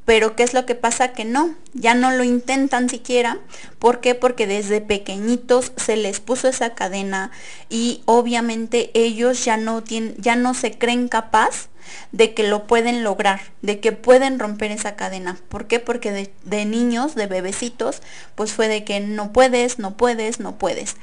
Pero 0.09 0.35
¿qué 0.35 0.41
es 0.41 0.55
lo 0.55 0.65
que 0.65 0.73
pasa? 0.73 1.09
Que 1.09 1.23
no, 1.23 1.53
ya 1.75 1.93
no 1.93 2.09
lo 2.09 2.23
intentan 2.23 2.89
siquiera. 2.89 3.37
¿Por 3.77 3.99
qué? 3.99 4.15
Porque 4.15 4.47
desde 4.47 4.81
pequeñitos 4.81 5.71
se 5.77 5.97
les 5.97 6.19
puso 6.19 6.47
esa 6.47 6.73
cadena 6.73 7.29
y 7.69 8.01
obviamente 8.05 8.89
ellos 8.95 9.45
ya 9.45 9.55
no, 9.55 9.83
tienen, 9.83 10.15
ya 10.17 10.35
no 10.35 10.55
se 10.55 10.75
creen 10.79 11.09
capaz 11.09 11.69
de 12.11 12.33
que 12.33 12.41
lo 12.41 12.65
pueden 12.65 13.03
lograr, 13.03 13.39
de 13.61 13.79
que 13.79 13.91
pueden 13.91 14.39
romper 14.39 14.71
esa 14.71 14.95
cadena. 14.95 15.37
¿Por 15.47 15.67
qué? 15.67 15.79
Porque 15.79 16.11
de, 16.11 16.33
de 16.43 16.65
niños, 16.65 17.13
de 17.13 17.27
bebecitos, 17.27 18.01
pues 18.33 18.51
fue 18.51 18.67
de 18.67 18.83
que 18.83 19.01
no 19.01 19.31
puedes, 19.31 19.77
no 19.77 19.95
puedes, 19.95 20.39
no 20.39 20.57
puedes. 20.57 20.95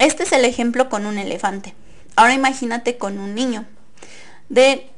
Este 0.00 0.24
es 0.24 0.32
el 0.32 0.44
ejemplo 0.44 0.88
con 0.88 1.06
un 1.06 1.18
elefante. 1.18 1.76
Ahora 2.16 2.34
imagínate 2.34 2.98
con 2.98 3.20
un 3.20 3.36
niño. 3.36 3.66
De 4.48 4.90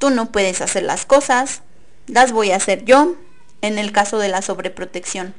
tú 0.00 0.10
no 0.10 0.32
puedes 0.32 0.60
hacer 0.60 0.82
las 0.82 1.06
cosas, 1.06 1.62
las 2.06 2.32
voy 2.32 2.50
a 2.50 2.56
hacer 2.56 2.84
yo, 2.84 3.16
en 3.62 3.78
el 3.78 3.92
caso 3.92 4.18
de 4.18 4.28
la 4.28 4.42
sobreprotección. 4.42 5.34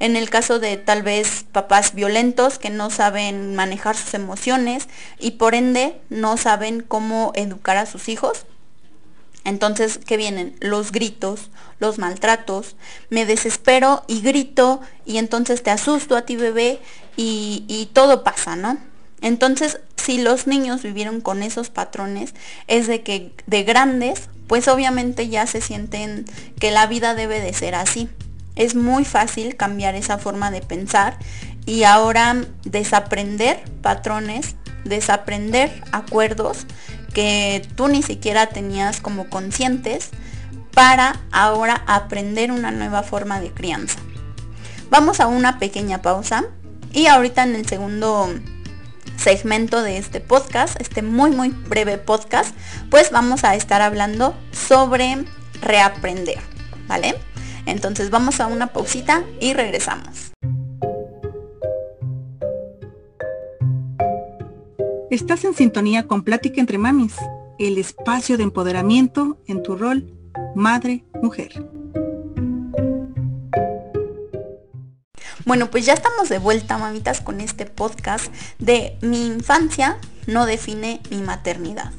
En 0.00 0.16
el 0.16 0.30
caso 0.30 0.58
de 0.58 0.76
tal 0.76 1.04
vez 1.04 1.44
papás 1.52 1.94
violentos 1.94 2.58
que 2.58 2.70
no 2.70 2.90
saben 2.90 3.54
manejar 3.54 3.96
sus 3.96 4.14
emociones 4.14 4.88
y 5.20 5.32
por 5.32 5.54
ende 5.54 6.00
no 6.08 6.36
saben 6.36 6.80
cómo 6.80 7.30
educar 7.36 7.76
a 7.76 7.86
sus 7.86 8.08
hijos. 8.08 8.46
Entonces, 9.44 9.98
¿qué 10.04 10.16
vienen? 10.16 10.56
Los 10.60 10.90
gritos, 10.90 11.50
los 11.78 11.98
maltratos, 11.98 12.74
me 13.10 13.26
desespero 13.26 14.02
y 14.08 14.22
grito 14.22 14.80
y 15.06 15.18
entonces 15.18 15.62
te 15.62 15.70
asusto 15.70 16.16
a 16.16 16.22
ti 16.22 16.36
bebé 16.36 16.80
y, 17.16 17.64
y 17.68 17.86
todo 17.92 18.24
pasa, 18.24 18.56
¿no? 18.56 18.76
Entonces, 19.20 19.78
si 19.96 20.18
los 20.18 20.46
niños 20.46 20.82
vivieron 20.82 21.20
con 21.20 21.42
esos 21.42 21.70
patrones, 21.70 22.34
es 22.66 22.88
de 22.88 23.02
que 23.02 23.32
de 23.46 23.62
grandes, 23.62 24.28
pues 24.48 24.66
obviamente 24.66 25.28
ya 25.28 25.46
se 25.46 25.60
sienten 25.60 26.24
que 26.58 26.70
la 26.70 26.86
vida 26.86 27.14
debe 27.14 27.40
de 27.40 27.52
ser 27.52 27.74
así. 27.74 28.08
Es 28.56 28.74
muy 28.74 29.04
fácil 29.04 29.56
cambiar 29.56 29.94
esa 29.94 30.18
forma 30.18 30.50
de 30.50 30.62
pensar 30.62 31.18
y 31.64 31.84
ahora 31.84 32.44
desaprender 32.64 33.62
patrones, 33.82 34.56
desaprender 34.84 35.82
acuerdos 35.92 36.66
que 37.12 37.68
tú 37.76 37.88
ni 37.88 38.02
siquiera 38.02 38.46
tenías 38.46 39.00
como 39.00 39.28
conscientes 39.28 40.10
para 40.72 41.20
ahora 41.30 41.82
aprender 41.86 42.50
una 42.50 42.70
nueva 42.70 43.02
forma 43.02 43.40
de 43.40 43.50
crianza. 43.50 43.98
Vamos 44.90 45.20
a 45.20 45.26
una 45.26 45.58
pequeña 45.58 46.00
pausa 46.00 46.46
y 46.92 47.06
ahorita 47.06 47.42
en 47.42 47.54
el 47.54 47.66
segundo 47.66 48.30
segmento 49.18 49.82
de 49.82 49.98
este 49.98 50.20
podcast, 50.20 50.80
este 50.80 51.02
muy 51.02 51.30
muy 51.30 51.50
breve 51.50 51.98
podcast, 51.98 52.56
pues 52.90 53.10
vamos 53.10 53.44
a 53.44 53.54
estar 53.54 53.82
hablando 53.82 54.34
sobre 54.52 55.24
reaprender, 55.60 56.38
¿vale? 56.86 57.14
Entonces 57.66 58.10
vamos 58.10 58.40
a 58.40 58.46
una 58.46 58.68
pausita 58.68 59.24
y 59.40 59.52
regresamos. 59.52 60.32
Estás 65.10 65.44
en 65.44 65.54
sintonía 65.54 66.06
con 66.06 66.22
Plática 66.22 66.60
entre 66.60 66.78
Mamis, 66.78 67.16
el 67.58 67.78
espacio 67.78 68.36
de 68.36 68.44
empoderamiento 68.44 69.38
en 69.46 69.62
tu 69.62 69.76
rol 69.76 70.14
madre-mujer. 70.54 71.77
Bueno, 75.48 75.70
pues 75.70 75.86
ya 75.86 75.94
estamos 75.94 76.28
de 76.28 76.38
vuelta, 76.38 76.76
mamitas, 76.76 77.22
con 77.22 77.40
este 77.40 77.64
podcast 77.64 78.26
de 78.58 78.98
Mi 79.00 79.24
infancia 79.26 79.96
no 80.26 80.44
define 80.44 81.00
mi 81.08 81.22
maternidad. 81.22 81.90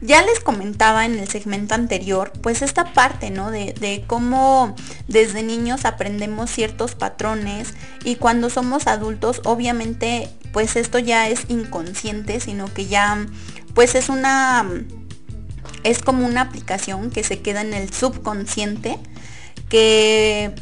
Ya 0.00 0.22
les 0.22 0.40
comentaba 0.40 1.06
en 1.06 1.16
el 1.16 1.28
segmento 1.28 1.76
anterior, 1.76 2.32
pues 2.42 2.62
esta 2.62 2.92
parte, 2.92 3.30
¿no? 3.30 3.52
De, 3.52 4.04
cómo 4.08 4.74
desde 5.06 5.44
niños 5.44 5.84
aprendemos 5.84 6.50
ciertos 6.50 6.96
patrones 6.96 7.74
y 8.02 8.16
cuando 8.16 8.50
somos 8.50 8.88
adultos, 8.88 9.40
obviamente, 9.44 10.28
pues 10.52 10.74
esto 10.74 10.98
ya 10.98 11.28
es 11.28 11.44
inconsciente, 11.46 12.40
sino 12.40 12.74
que 12.74 12.86
ya, 12.86 13.24
pues 13.74 13.94
es 13.94 14.08
una, 14.08 14.68
es 15.84 16.02
como 16.02 16.26
una 16.26 16.40
aplicación 16.40 17.12
que 17.12 17.22
se 17.22 17.40
queda 17.40 17.60
en 17.60 17.72
el 17.72 17.92
subconsciente, 17.92 18.98
que 19.68 20.52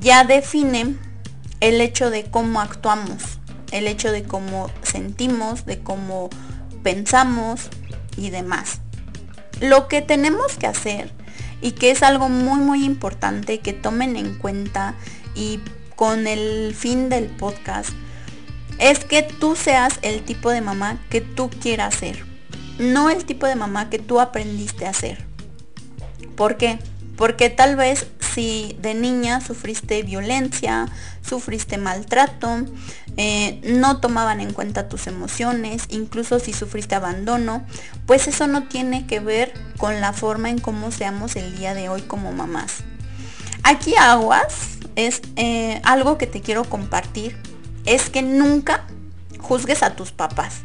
ya 0.00 0.22
define 0.22 0.94
el 1.60 1.80
hecho 1.80 2.10
de 2.10 2.24
cómo 2.24 2.60
actuamos, 2.60 3.38
el 3.72 3.86
hecho 3.86 4.12
de 4.12 4.22
cómo 4.22 4.70
sentimos, 4.82 5.66
de 5.66 5.80
cómo 5.80 6.30
pensamos 6.82 7.68
y 8.16 8.30
demás. 8.30 8.80
Lo 9.60 9.88
que 9.88 10.02
tenemos 10.02 10.56
que 10.56 10.66
hacer 10.66 11.10
y 11.60 11.72
que 11.72 11.90
es 11.90 12.02
algo 12.02 12.28
muy 12.28 12.60
muy 12.60 12.84
importante 12.84 13.60
que 13.60 13.72
tomen 13.72 14.16
en 14.16 14.38
cuenta 14.38 14.94
y 15.34 15.60
con 15.96 16.26
el 16.26 16.74
fin 16.76 17.08
del 17.08 17.26
podcast 17.26 17.90
es 18.78 19.04
que 19.04 19.22
tú 19.22 19.56
seas 19.56 19.98
el 20.02 20.22
tipo 20.22 20.50
de 20.50 20.60
mamá 20.60 21.00
que 21.10 21.20
tú 21.20 21.50
quieras 21.50 21.96
ser, 21.96 22.24
no 22.78 23.10
el 23.10 23.24
tipo 23.24 23.46
de 23.46 23.56
mamá 23.56 23.90
que 23.90 23.98
tú 23.98 24.20
aprendiste 24.20 24.86
a 24.86 24.92
ser. 24.92 25.26
¿Por 26.36 26.56
qué? 26.56 26.78
Porque 27.18 27.50
tal 27.50 27.74
vez 27.74 28.06
si 28.20 28.76
de 28.80 28.94
niña 28.94 29.40
sufriste 29.40 30.04
violencia, 30.04 30.86
sufriste 31.20 31.76
maltrato, 31.76 32.64
eh, 33.16 33.60
no 33.64 33.98
tomaban 33.98 34.40
en 34.40 34.52
cuenta 34.52 34.88
tus 34.88 35.08
emociones, 35.08 35.86
incluso 35.88 36.38
si 36.38 36.52
sufriste 36.52 36.94
abandono, 36.94 37.66
pues 38.06 38.28
eso 38.28 38.46
no 38.46 38.68
tiene 38.68 39.08
que 39.08 39.18
ver 39.18 39.52
con 39.76 40.00
la 40.00 40.12
forma 40.12 40.48
en 40.48 40.60
cómo 40.60 40.92
seamos 40.92 41.34
el 41.34 41.56
día 41.58 41.74
de 41.74 41.88
hoy 41.88 42.02
como 42.02 42.30
mamás. 42.30 42.84
Aquí 43.64 43.96
aguas 43.96 44.78
es 44.94 45.20
eh, 45.34 45.80
algo 45.82 46.18
que 46.18 46.28
te 46.28 46.40
quiero 46.40 46.62
compartir, 46.62 47.36
es 47.84 48.10
que 48.10 48.22
nunca 48.22 48.86
juzgues 49.40 49.82
a 49.82 49.96
tus 49.96 50.12
papás. 50.12 50.60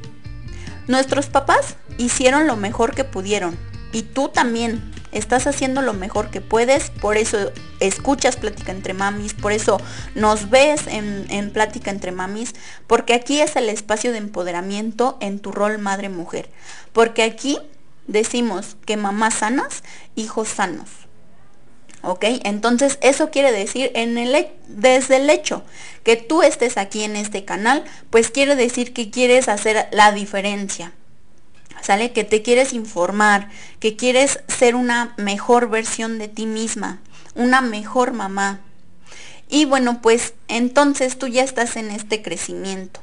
Nuestros 0.88 1.26
papás 1.26 1.78
hicieron 1.98 2.46
lo 2.46 2.58
mejor 2.58 2.94
que 2.94 3.06
pudieron 3.06 3.58
y 3.92 4.04
tú 4.04 4.30
también 4.30 4.93
estás 5.14 5.48
haciendo 5.48 5.82
lo 5.82 5.94
mejor 5.94 6.30
que 6.30 6.42
puedes, 6.42 6.90
por 6.90 7.18
eso 7.18 7.52
escuchas 7.80 8.36
Plática 8.36 8.72
entre 8.72 8.94
Mamis, 8.94 9.34
por 9.34 9.52
eso 9.52 9.80
nos 10.16 10.50
ves 10.50 10.88
en, 10.88 11.52
Plática 11.52 11.92
entre 11.92 12.12
Mamis, 12.12 12.54
porque 12.88 13.14
aquí 13.14 13.40
es 13.40 13.56
el 13.56 13.70
espacio 13.70 14.12
de 14.12 14.18
empoderamiento 14.18 15.18
en 15.22 15.40
tu 15.40 15.52
rol 15.52 15.78
madre-mujer, 15.78 16.50
porque 16.92 17.24
aquí 17.24 17.60
decimos 18.08 18.78
que 18.86 18.98
mamás 18.98 19.36
sanas, 19.36 19.84
hijos 20.16 20.50
sanos. 20.50 20.90
¿Ok? 22.06 22.26
Entonces 22.44 22.98
eso 23.02 23.30
quiere 23.30 23.54
decir 23.54 23.90
en 23.96 24.18
el, 24.18 24.48
desde 24.68 25.18
el 25.18 25.30
hecho 25.30 25.64
que 26.04 26.18
tú 26.18 26.44
estés 26.44 26.76
aquí 26.76 27.04
en 27.04 27.16
este 27.16 27.46
canal, 27.46 27.86
pues 28.10 28.30
quiere 28.30 28.58
decir 28.58 28.92
que 28.92 29.10
quieres 29.10 29.48
hacer 29.48 29.88
la 29.92 30.12
diferencia. 30.12 30.92
¿Sale? 31.84 32.12
Que 32.14 32.24
te 32.24 32.42
quieres 32.42 32.74
informar, 32.74 33.50
que 33.80 33.96
quieres 33.96 34.40
ser 34.48 34.76
una 34.76 35.14
mejor 35.18 35.70
versión 35.70 36.18
de 36.18 36.30
ti 36.30 36.46
misma, 36.46 37.00
una 37.36 37.62
mejor 37.62 38.14
mamá. 38.14 38.62
Y 39.50 39.66
bueno, 39.66 40.02
pues 40.02 40.34
entonces 40.48 41.20
tú 41.20 41.28
ya 41.28 41.44
estás 41.44 41.76
en 41.76 41.92
este 41.92 42.22
crecimiento. 42.24 43.02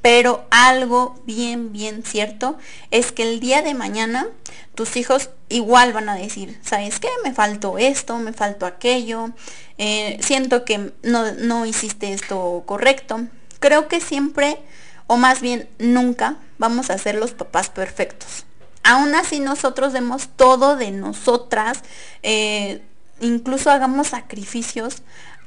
Pero 0.00 0.44
algo 0.50 1.20
bien, 1.26 1.72
bien 1.72 2.02
cierto 2.02 2.58
es 2.90 3.12
que 3.12 3.22
el 3.22 3.38
día 3.38 3.62
de 3.62 3.74
mañana 3.74 4.26
tus 4.74 4.96
hijos 4.96 5.30
igual 5.48 5.92
van 5.92 6.08
a 6.08 6.16
decir, 6.16 6.58
¿sabes 6.64 6.98
qué? 6.98 7.08
Me 7.22 7.32
faltó 7.32 7.78
esto, 7.78 8.18
me 8.18 8.32
faltó 8.32 8.66
aquello, 8.66 9.30
eh, 9.78 10.18
siento 10.20 10.64
que 10.64 10.92
no, 11.02 11.32
no 11.34 11.66
hiciste 11.66 12.12
esto 12.12 12.64
correcto. 12.66 13.20
Creo 13.60 13.86
que 13.86 14.00
siempre 14.00 14.58
o 15.06 15.18
más 15.18 15.40
bien 15.40 15.68
nunca 15.78 16.38
vamos 16.62 16.90
a 16.90 16.96
ser 16.96 17.16
los 17.16 17.32
papás 17.32 17.70
perfectos. 17.70 18.46
Aún 18.84 19.16
así 19.16 19.40
nosotros 19.40 19.92
demos 19.92 20.28
todo 20.36 20.76
de 20.76 20.92
nosotras, 20.92 21.82
eh, 22.22 22.82
incluso 23.20 23.68
hagamos 23.68 24.08
sacrificios, 24.08 25.02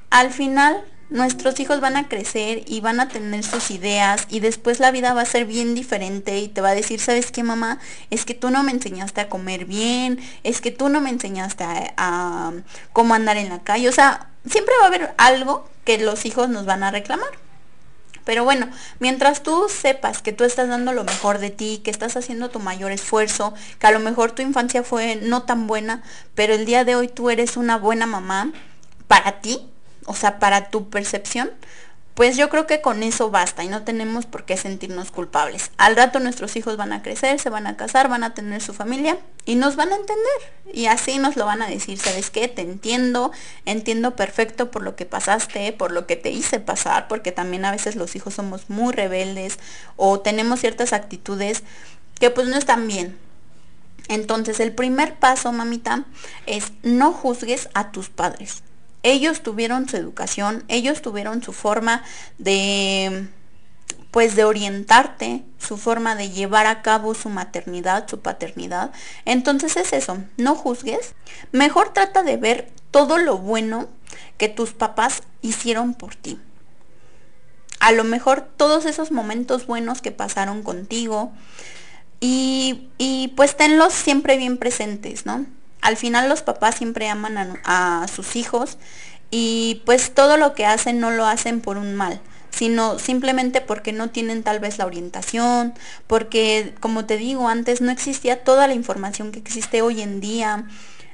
al 0.09 0.31
final 0.31 0.83
nuestros 1.09 1.57
hijos 1.61 1.79
van 1.79 1.95
a 1.95 2.09
crecer 2.09 2.63
y 2.67 2.81
van 2.81 2.99
a 2.99 3.07
tener 3.07 3.43
sus 3.43 3.71
ideas 3.71 4.27
y 4.29 4.41
después 4.41 4.81
la 4.81 4.91
vida 4.91 5.13
va 5.13 5.21
a 5.21 5.25
ser 5.25 5.45
bien 5.45 5.73
diferente 5.73 6.37
y 6.39 6.49
te 6.49 6.59
va 6.59 6.69
a 6.69 6.75
decir, 6.75 6.99
¿sabes 6.99 7.31
qué 7.31 7.43
mamá? 7.43 7.79
Es 8.09 8.25
que 8.25 8.33
tú 8.33 8.49
no 8.49 8.61
me 8.63 8.73
enseñaste 8.73 9.21
a 9.21 9.29
comer 9.29 9.63
bien, 9.63 10.19
es 10.43 10.59
que 10.59 10.71
tú 10.71 10.89
no 10.89 10.99
me 10.99 11.11
enseñaste 11.11 11.63
a, 11.63 11.93
a 11.95 12.53
cómo 12.91 13.13
andar 13.13 13.37
en 13.37 13.47
la 13.47 13.59
calle. 13.59 13.87
O 13.87 13.93
sea, 13.93 14.27
siempre 14.49 14.73
va 14.81 14.85
a 14.85 14.87
haber 14.87 15.13
algo 15.17 15.69
que 15.85 15.97
los 15.97 16.25
hijos 16.25 16.49
nos 16.49 16.65
van 16.65 16.83
a 16.83 16.91
reclamar. 16.91 17.45
Pero 18.23 18.43
bueno, 18.43 18.69
mientras 18.99 19.43
tú 19.43 19.67
sepas 19.69 20.21
que 20.21 20.31
tú 20.31 20.43
estás 20.43 20.67
dando 20.67 20.93
lo 20.93 21.03
mejor 21.03 21.39
de 21.39 21.49
ti, 21.49 21.81
que 21.83 21.91
estás 21.91 22.15
haciendo 22.15 22.49
tu 22.49 22.59
mayor 22.59 22.91
esfuerzo, 22.91 23.53
que 23.79 23.87
a 23.87 23.91
lo 23.91 23.99
mejor 23.99 24.31
tu 24.31 24.41
infancia 24.41 24.83
fue 24.83 25.15
no 25.17 25.43
tan 25.43 25.67
buena, 25.67 26.03
pero 26.33 26.53
el 26.53 26.65
día 26.65 26.85
de 26.85 26.95
hoy 26.95 27.07
tú 27.07 27.29
eres 27.29 27.57
una 27.57 27.77
buena 27.77 28.05
mamá 28.05 28.51
para 29.07 29.41
ti, 29.41 29.69
o 30.05 30.15
sea, 30.15 30.39
para 30.39 30.69
tu 30.69 30.89
percepción, 30.89 31.51
pues 32.15 32.37
yo 32.37 32.49
creo 32.49 32.65
que 32.65 32.79
con 32.79 33.03
eso 33.03 33.29
basta 33.29 33.65
y 33.65 33.67
no 33.67 33.83
tenemos 33.83 34.25
por 34.25 34.45
qué 34.45 34.55
sentirnos 34.55 35.11
culpables. 35.11 35.71
Al 35.77 35.97
rato 35.97 36.21
nuestros 36.21 36.55
hijos 36.55 36.77
van 36.77 36.93
a 36.93 37.03
crecer, 37.03 37.39
se 37.41 37.49
van 37.49 37.67
a 37.67 37.75
casar, 37.75 38.07
van 38.07 38.23
a 38.23 38.33
tener 38.33 38.61
su 38.61 38.73
familia 38.73 39.19
y 39.43 39.55
nos 39.55 39.75
van 39.75 39.91
a 39.91 39.97
entender. 39.97 40.73
Y 40.73 40.85
así 40.85 41.17
nos 41.17 41.35
lo 41.35 41.45
van 41.45 41.61
a 41.61 41.67
decir, 41.67 41.99
¿sabes 41.99 42.29
qué? 42.29 42.47
Te 42.47 42.61
entiendo, 42.61 43.33
entiendo 43.65 44.15
perfecto 44.15 44.71
por 44.71 44.81
lo 44.81 44.95
que 44.95 45.05
pasaste, 45.05 45.73
por 45.73 45.91
lo 45.91 46.07
que 46.07 46.15
te 46.15 46.31
hice 46.31 46.61
pasar, 46.61 47.09
porque 47.09 47.33
también 47.33 47.65
a 47.65 47.71
veces 47.71 47.97
los 47.97 48.15
hijos 48.15 48.33
somos 48.33 48.69
muy 48.69 48.93
rebeldes 48.93 49.59
o 49.97 50.21
tenemos 50.21 50.61
ciertas 50.61 50.93
actitudes 50.93 51.63
que 52.17 52.29
pues 52.29 52.47
no 52.47 52.55
están 52.55 52.87
bien. 52.87 53.17
Entonces 54.07 54.61
el 54.61 54.71
primer 54.71 55.15
paso, 55.15 55.51
mamita, 55.51 56.05
es 56.45 56.71
no 56.81 57.11
juzgues 57.11 57.67
a 57.73 57.91
tus 57.91 58.07
padres 58.07 58.63
ellos 59.05 59.43
tuvieron 59.43 59.87
su 59.87 59.97
educación, 59.97 60.63
ellos 60.67 61.03
tuvieron 61.03 61.43
su 61.43 61.53
forma 61.53 62.03
de 62.39 63.27
pues 64.09 64.35
de 64.35 64.45
orientarte, 64.45 65.43
su 65.59 65.77
forma 65.77 66.15
de 66.15 66.29
llevar 66.29 66.67
a 66.67 66.81
cabo 66.81 67.13
su 67.13 67.29
maternidad, 67.29 68.07
su 68.07 68.21
paternidad. 68.21 68.91
Entonces 69.25 69.75
es 69.75 69.91
eso, 69.91 70.17
no 70.37 70.55
juzgues. 70.55 71.13
Mejor 71.51 71.93
trata 71.93 72.23
de 72.23 72.37
ver 72.37 72.71
todo 72.91 73.17
lo 73.17 73.37
bueno 73.37 73.89
que 74.37 74.47
tus 74.47 74.71
papás 74.71 75.21
hicieron 75.41 75.93
por 75.93 76.15
ti. 76.15 76.39
A 77.81 77.91
lo 77.91 78.05
mejor 78.05 78.41
todos 78.55 78.85
esos 78.85 79.11
momentos 79.11 79.67
buenos 79.67 80.01
que 80.01 80.11
pasaron 80.11 80.63
contigo 80.63 81.31
y, 82.21 82.87
y 82.97 83.33
pues 83.35 83.57
tenlos 83.57 83.93
siempre 83.93 84.37
bien 84.37 84.57
presentes, 84.57 85.25
¿no? 85.25 85.45
Al 85.85 85.97
final 85.97 86.29
los 86.29 86.41
papás 86.41 86.75
siempre 86.75 87.07
aman 87.09 87.59
a, 87.63 88.07
sus 88.13 88.35
hijos 88.35 88.77
y 89.29 89.83
pues 89.85 90.15
todo 90.15 90.35
lo 90.35 90.55
que 90.55 90.65
hacen 90.65 90.99
no 90.99 91.11
lo 91.11 91.27
hacen 91.27 91.61
por 91.61 91.77
un 91.77 91.95
mal 91.95 92.19
sino 92.49 92.97
simplemente 92.97 93.61
porque 93.61 93.91
no 93.91 94.09
tienen 94.09 94.41
tal 94.41 94.59
vez 94.59 94.77
la 94.77 94.85
orientación, 94.85 95.73
porque 96.07 96.73
como 96.79 97.05
te 97.05 97.17
digo 97.17 97.49
antes 97.49 97.81
no 97.81 97.91
existía 97.91 98.45
toda 98.45 98.67
la 98.67 98.73
información 98.73 99.33
que 99.33 99.39
existe 99.39 99.81
hoy 99.81 100.01
en 100.01 100.21
día. 100.21 100.63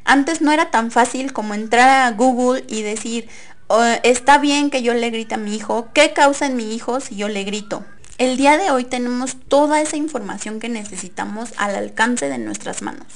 Antes 0.06 0.42
no 0.42 0.52
era 0.52 0.70
tan 0.70 0.92
fácil 0.92 1.34
como 1.34 1.56
entrar 1.56 1.90
a 1.90 2.12
Google 2.12 2.64
y 2.68 2.84
decir, 2.84 3.28
oh, 3.70 3.84
está 4.04 4.38
bien 4.38 4.70
que 4.70 4.84
yo 4.84 4.94
le 4.94 5.10
grite 5.10 5.34
a 5.34 5.40
mi 5.40 5.56
hijo, 5.56 5.90
¿qué 5.94 6.14
causa 6.14 6.46
en 6.46 6.56
mi 6.56 6.76
hijo 6.76 7.00
si 7.00 7.16
yo 7.16 7.28
le 7.28 7.44
grito? 7.44 7.84
El 8.22 8.38
día 8.38 8.60
de 8.60 8.70
hoy 8.70 8.84
tenemos 8.84 9.36
toda 9.48 9.82
esa 9.82 9.98
información 9.98 10.60
que 10.60 10.70
necesitamos 10.70 11.54
al 11.58 11.76
alcance 11.76 12.30
de 12.30 12.38
nuestras 12.38 12.84
manos. 12.84 13.08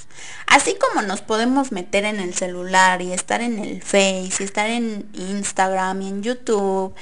Así 0.47 0.75
como 0.79 1.05
nos 1.05 1.21
podemos 1.21 1.71
meter 1.71 2.05
en 2.05 2.19
el 2.19 2.33
celular 2.33 3.03
y 3.03 3.11
estar 3.11 3.41
en 3.41 3.59
el 3.59 3.83
Face 3.83 4.37
y 4.39 4.43
estar 4.43 4.67
en 4.67 5.07
Instagram 5.13 6.01
y 6.01 6.07
en 6.07 6.23
YouTube, 6.23 6.95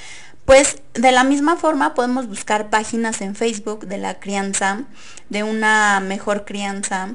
pues 0.44 0.82
de 0.92 1.12
la 1.12 1.24
misma 1.24 1.56
forma 1.56 1.94
podemos 1.94 2.28
buscar 2.28 2.68
páginas 2.68 3.22
en 3.22 3.34
Facebook 3.34 3.86
de 3.86 3.96
la 3.96 4.20
crianza, 4.20 4.82
de 5.30 5.42
una 5.42 5.98
mejor 6.00 6.44
crianza, 6.44 7.14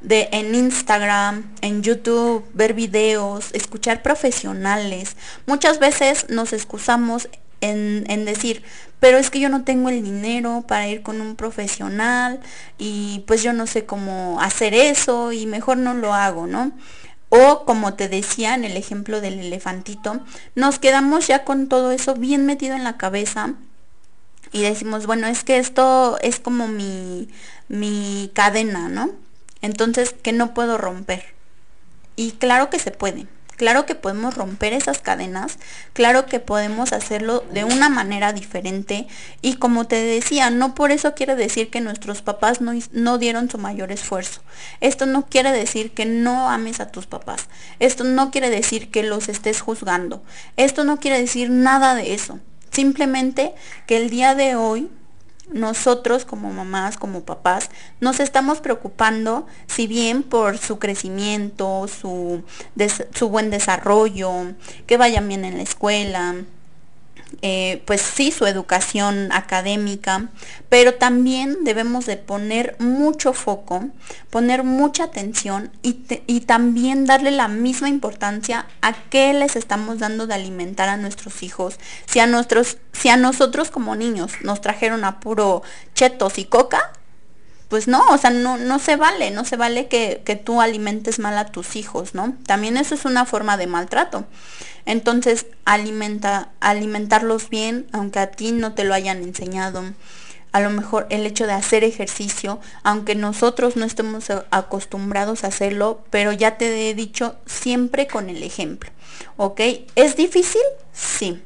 de 0.00 0.30
en 0.32 0.54
Instagram, 0.54 1.54
en 1.60 1.82
YouTube, 1.82 2.46
ver 2.54 2.72
videos, 2.72 3.50
escuchar 3.52 4.00
profesionales. 4.00 5.18
Muchas 5.44 5.78
veces 5.80 6.30
nos 6.30 6.54
excusamos 6.54 7.28
en, 7.60 8.24
decir, 8.24 8.62
pero 9.00 9.18
es 9.18 9.30
que 9.30 9.40
yo 9.40 9.48
no 9.48 9.64
tengo 9.64 9.88
el 9.88 10.02
dinero 10.02 10.64
para 10.66 10.88
ir 10.88 11.02
con 11.02 11.20
un 11.20 11.36
profesional 11.36 12.40
y 12.78 13.24
pues 13.26 13.42
yo 13.42 13.52
no 13.52 13.66
sé 13.66 13.86
cómo 13.86 14.40
hacer 14.40 14.74
eso 14.74 15.32
y 15.32 15.46
mejor 15.46 15.76
no 15.76 15.94
lo 15.94 16.14
hago, 16.14 16.46
¿no? 16.46 16.72
O 17.28 17.64
como 17.64 17.94
te 17.94 18.08
decía 18.08 18.54
en 18.54 18.64
el 18.64 18.76
ejemplo 18.76 19.20
del 19.20 19.38
elefantito, 19.38 20.20
nos 20.54 20.78
quedamos 20.78 21.28
ya 21.28 21.44
con 21.44 21.68
todo 21.68 21.92
eso 21.92 22.14
bien 22.14 22.46
metido 22.46 22.74
en 22.74 22.84
la 22.84 22.96
cabeza 22.96 23.54
y 24.52 24.62
decimos, 24.62 25.06
bueno, 25.06 25.26
es 25.28 25.44
que 25.44 25.58
esto 25.58 26.18
es 26.22 26.40
como 26.40 26.66
mi, 26.66 27.28
mi 27.68 28.30
cadena, 28.34 28.88
¿no? 28.88 29.10
Entonces, 29.62 30.14
que 30.22 30.32
no 30.32 30.54
puedo 30.54 30.76
romper. 30.78 31.34
Y 32.16 32.32
claro 32.32 32.70
que 32.70 32.78
se 32.78 32.90
puede. 32.90 33.26
Claro 33.60 33.84
que 33.84 33.94
podemos 33.94 34.36
romper 34.36 34.72
esas 34.72 35.00
cadenas, 35.00 35.58
claro 35.92 36.24
que 36.24 36.40
podemos 36.40 36.94
hacerlo 36.94 37.44
de 37.52 37.64
una 37.64 37.90
manera 37.90 38.32
diferente 38.32 39.06
y 39.42 39.56
como 39.56 39.86
te 39.86 39.96
decía, 39.96 40.48
no 40.48 40.74
por 40.74 40.92
eso 40.92 41.14
quiere 41.14 41.36
decir 41.36 41.68
que 41.68 41.82
nuestros 41.82 42.22
papás 42.22 42.62
no, 42.62 42.72
no 42.92 43.18
dieron 43.18 43.50
su 43.50 43.58
mayor 43.58 43.92
esfuerzo. 43.92 44.40
Esto 44.80 45.04
no 45.04 45.26
quiere 45.26 45.52
decir 45.52 45.90
que 45.90 46.06
no 46.06 46.48
ames 46.48 46.80
a 46.80 46.90
tus 46.90 47.06
papás. 47.06 47.50
Esto 47.80 48.02
no 48.02 48.30
quiere 48.30 48.48
decir 48.48 48.90
que 48.90 49.02
los 49.02 49.28
estés 49.28 49.60
juzgando. 49.60 50.22
Esto 50.56 50.84
no 50.84 50.98
quiere 50.98 51.20
decir 51.20 51.50
nada 51.50 51.94
de 51.94 52.14
eso. 52.14 52.40
Simplemente 52.70 53.54
que 53.86 53.98
el 53.98 54.08
día 54.08 54.34
de 54.34 54.56
hoy 54.56 54.88
nosotros 55.52 56.24
como 56.24 56.52
mamás, 56.52 56.96
como 56.96 57.22
papás, 57.22 57.70
nos 58.00 58.20
estamos 58.20 58.60
preocupando, 58.60 59.46
si 59.66 59.86
bien 59.86 60.22
por 60.22 60.58
su 60.58 60.78
crecimiento, 60.78 61.86
su, 61.88 62.42
su 63.14 63.28
buen 63.28 63.50
desarrollo, 63.50 64.30
que 64.86 64.96
vayan 64.96 65.28
bien 65.28 65.44
en 65.44 65.56
la 65.56 65.62
escuela, 65.62 66.34
eh, 67.42 67.82
pues 67.86 68.00
sí, 68.00 68.30
su 68.30 68.46
educación 68.46 69.30
académica, 69.32 70.28
pero 70.68 70.94
también 70.94 71.64
debemos 71.64 72.06
de 72.06 72.16
poner 72.16 72.76
mucho 72.78 73.32
foco, 73.32 73.88
poner 74.30 74.62
mucha 74.62 75.04
atención 75.04 75.70
y, 75.82 76.04
y, 76.26 76.40
también 76.40 77.06
darle 77.06 77.30
la 77.30 77.48
misma 77.48 77.88
importancia 77.88 78.66
a 78.82 78.92
qué 78.92 79.32
les 79.32 79.56
estamos 79.56 79.98
dando 79.98 80.26
de 80.26 80.34
alimentar 80.34 80.88
a 80.88 80.96
nuestros 80.96 81.42
hijos. 81.42 81.78
Si 82.06 82.20
a, 82.20 82.26
nuestros, 82.26 82.78
si 82.92 83.08
a 83.08 83.16
nosotros 83.16 83.70
como 83.70 83.96
niños 83.96 84.32
nos 84.42 84.60
trajeron 84.60 85.04
a 85.04 85.20
puro 85.20 85.62
chetos 85.94 86.38
y 86.38 86.44
coca, 86.44 86.92
pues 87.70 87.86
no, 87.86 88.04
o 88.08 88.18
sea, 88.18 88.30
no, 88.30 88.58
no 88.58 88.80
se 88.80 88.96
vale, 88.96 89.30
no 89.30 89.44
se 89.44 89.56
vale 89.56 89.86
que, 89.86 90.22
que, 90.24 90.34
tú 90.34 90.60
alimentes 90.60 91.20
mal 91.20 91.38
a 91.38 91.46
tus 91.46 91.76
hijos, 91.76 92.14
¿no? 92.14 92.34
También 92.44 92.76
eso 92.76 92.96
es 92.96 93.04
una 93.04 93.24
forma 93.24 93.56
de 93.56 93.68
maltrato. 93.68 94.24
Entonces, 94.86 95.46
alimenta, 95.64 96.50
alimentarlos 96.58 97.48
bien, 97.48 97.86
aunque 97.92 98.18
a 98.18 98.32
ti 98.32 98.50
no 98.50 98.74
te 98.74 98.82
lo 98.82 98.92
hayan 98.92 99.22
enseñado. 99.22 99.84
A 100.50 100.60
lo 100.60 100.70
mejor 100.70 101.06
el 101.10 101.24
hecho 101.26 101.46
de 101.46 101.52
hacer 101.52 101.84
ejercicio, 101.84 102.58
aunque 102.82 103.14
nosotros 103.14 103.76
no 103.76 103.84
estemos 103.84 104.24
acostumbrados 104.50 105.44
a 105.44 105.48
hacerlo, 105.48 106.02
pero 106.10 106.32
ya 106.32 106.58
te 106.58 106.90
he 106.90 106.94
dicho 106.94 107.36
siempre 107.46 108.08
con 108.08 108.28
el 108.28 108.42
ejemplo. 108.42 108.90
¿Ok? 109.36 109.60
¿Es 109.94 110.16
difícil? 110.16 110.62
Sí. 110.92 111.40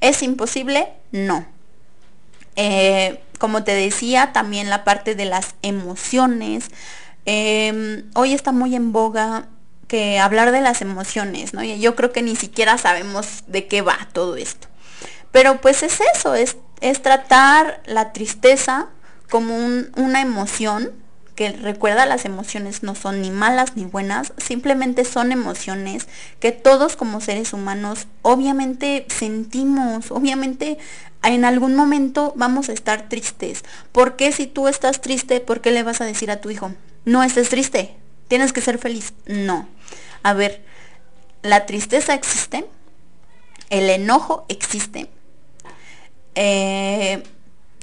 ¿Es 0.00 0.24
imposible? 0.24 0.88
No. 1.12 1.46
Eh, 2.56 3.20
como 3.38 3.64
te 3.64 3.72
decía, 3.72 4.32
también 4.32 4.68
la 4.68 4.84
parte 4.84 5.14
de 5.14 5.24
las 5.24 5.54
emociones. 5.62 6.66
Em, 7.24 8.04
hoy 8.14 8.34
está 8.34 8.52
muy 8.52 8.74
en 8.74 8.92
boga 8.92 9.46
que 9.88 10.18
hablar 10.20 10.52
de 10.52 10.60
las 10.60 10.82
emociones, 10.82 11.52
¿no? 11.52 11.64
Yo 11.64 11.96
creo 11.96 12.12
que 12.12 12.22
ni 12.22 12.36
siquiera 12.36 12.78
sabemos 12.78 13.44
de 13.46 13.66
qué 13.66 13.82
va 13.82 14.08
todo 14.12 14.36
esto. 14.36 14.68
Pero 15.32 15.60
pues 15.60 15.82
es 15.82 16.00
eso, 16.14 16.34
es, 16.34 16.56
es 16.80 17.02
tratar 17.02 17.82
la 17.86 18.12
tristeza 18.12 18.88
como 19.28 19.56
una 19.96 20.20
emoción 20.20 20.92
que 21.40 21.52
recuerda 21.52 22.04
las 22.04 22.26
emociones 22.26 22.82
no 22.82 22.94
son 22.94 23.22
ni 23.22 23.30
malas 23.30 23.74
ni 23.74 23.86
buenas, 23.86 24.34
simplemente 24.36 25.06
son 25.06 25.32
emociones 25.32 26.06
que 26.38 26.52
todos 26.52 26.96
como 26.96 27.22
seres 27.22 27.54
humanos 27.54 28.06
obviamente 28.20 29.06
sentimos, 29.08 30.10
obviamente 30.10 30.76
en 31.22 31.44
algún 31.44 31.74
momento 31.74 32.32
vamos 32.36 32.68
a 32.68 32.72
estar 32.72 33.08
tristes. 33.08 33.64
¿Por 33.92 34.16
qué 34.16 34.32
si 34.32 34.46
tú 34.46 34.68
estás 34.68 35.00
triste, 35.00 35.40
por 35.40 35.60
qué 35.60 35.70
le 35.70 35.82
vas 35.82 36.00
a 36.00 36.04
decir 36.04 36.30
a 36.30 36.40
tu 36.40 36.50
hijo, 36.50 36.72
no 37.04 37.22
estés 37.22 37.48
triste, 37.48 37.96
tienes 38.28 38.52
que 38.52 38.60
ser 38.60 38.78
feliz? 38.78 39.12
No. 39.26 39.68
A 40.22 40.32
ver, 40.32 40.62
la 41.42 41.66
tristeza 41.66 42.14
existe, 42.14 42.66
el 43.70 43.90
enojo 43.90 44.44
existe, 44.48 45.10
eh, 46.34 47.22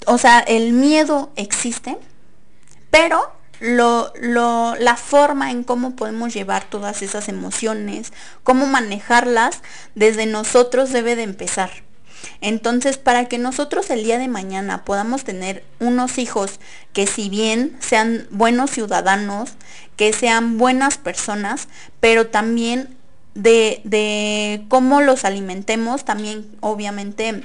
o 0.06 0.17
sea, 0.17 0.39
el 0.39 0.73
miedo 0.73 1.32
existe, 1.36 1.97
pero 2.91 3.32
la 3.60 4.95
forma 4.95 5.52
en 5.52 5.63
cómo 5.63 5.95
podemos 5.95 6.34
llevar 6.34 6.63
todas 6.69 7.02
esas 7.02 7.28
emociones, 7.28 8.13
cómo 8.43 8.67
manejarlas, 8.67 9.62
desde 9.95 10.26
nosotros 10.26 10.91
debe 10.91 11.15
de 11.15 11.23
empezar. 11.23 11.87
Entonces, 12.41 12.97
para 12.97 13.25
que 13.25 13.38
nosotros 13.38 13.89
el 13.89 14.03
día 14.03 14.17
de 14.17 14.27
mañana 14.27 14.84
podamos 14.86 15.23
tener 15.23 15.63
unos 15.80 16.17
hijos 16.17 16.60
que 16.93 17.08
si 17.08 17.30
bien 17.30 17.77
sean 17.80 18.27
buenos 18.32 18.71
ciudadanos, 18.71 19.51
que 19.95 20.13
sean 20.13 20.58
buenas 20.58 20.97
personas, 20.97 21.67
pero 21.99 22.27
también 22.27 22.95
de, 23.34 23.82
de 23.84 24.63
cómo 24.67 25.01
los 25.01 25.25
alimentemos, 25.25 26.06
también 26.06 26.47
obviamente 26.60 27.43